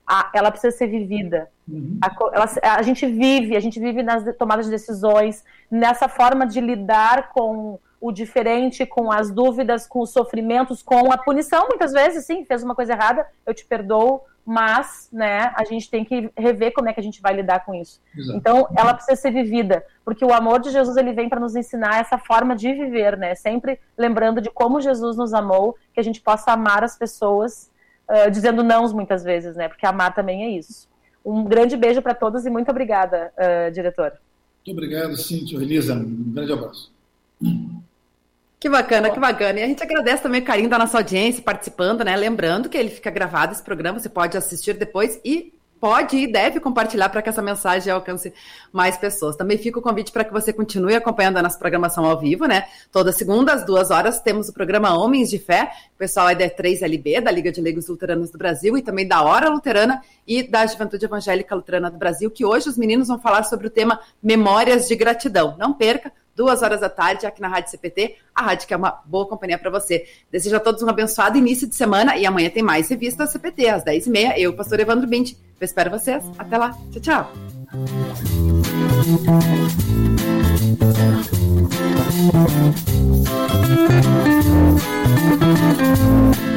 [0.07, 1.49] a, ela precisa ser vivida.
[1.67, 1.99] Uhum.
[2.01, 6.59] A, ela, a, gente vive, a gente vive nas tomadas de decisões, nessa forma de
[6.59, 12.25] lidar com o diferente, com as dúvidas, com os sofrimentos, com a punição, muitas vezes,
[12.25, 16.73] sim, fez uma coisa errada, eu te perdoo, mas, né, a gente tem que rever
[16.73, 18.01] como é que a gente vai lidar com isso.
[18.17, 18.37] Exato.
[18.37, 22.01] Então, ela precisa ser vivida, porque o amor de Jesus, ele vem para nos ensinar
[22.01, 26.19] essa forma de viver, né, sempre lembrando de como Jesus nos amou, que a gente
[26.21, 27.71] possa amar as pessoas
[28.09, 29.69] uh, dizendo não muitas vezes, né?
[29.69, 30.89] Porque amar também é isso.
[31.23, 34.13] Um grande beijo para todos e muito obrigada, uh, diretor.
[34.65, 35.93] Muito obrigado, Cíntia, Elisa.
[35.93, 36.91] Um grande abraço.
[38.63, 39.59] Que bacana, que bacana.
[39.59, 42.15] E a gente agradece também o carinho da nossa audiência participando, né?
[42.15, 46.61] Lembrando que ele fica gravado esse programa, você pode assistir depois e pode e deve
[46.61, 48.33] compartilhar para que essa mensagem alcance
[48.71, 49.35] mais pessoas.
[49.35, 52.63] Também fica o convite para que você continue acompanhando a nossa programação ao vivo, né?
[52.89, 55.69] Toda segunda, às duas horas, temos o programa Homens de Fé.
[55.93, 59.21] O pessoal é da 3LB, da Liga de Leigos Luteranos do Brasil, e também da
[59.23, 63.43] Hora Luterana e da Juventude Evangélica Luterana do Brasil, que hoje os meninos vão falar
[63.43, 65.57] sobre o tema Memórias de Gratidão.
[65.59, 69.01] Não perca, duas horas da tarde, aqui na Rádio CPT, a rádio que é uma
[69.05, 70.05] boa companhia para você.
[70.31, 73.83] Desejo a todos um abençoado início de semana e amanhã tem mais revista CPT, às
[73.83, 74.33] 10h30.
[74.37, 75.33] Eu, pastor Evandro Bint.
[75.59, 76.23] Eu espero vocês.
[76.37, 76.77] Até lá.
[76.91, 77.31] Tchau, tchau.
[85.43, 86.52] Música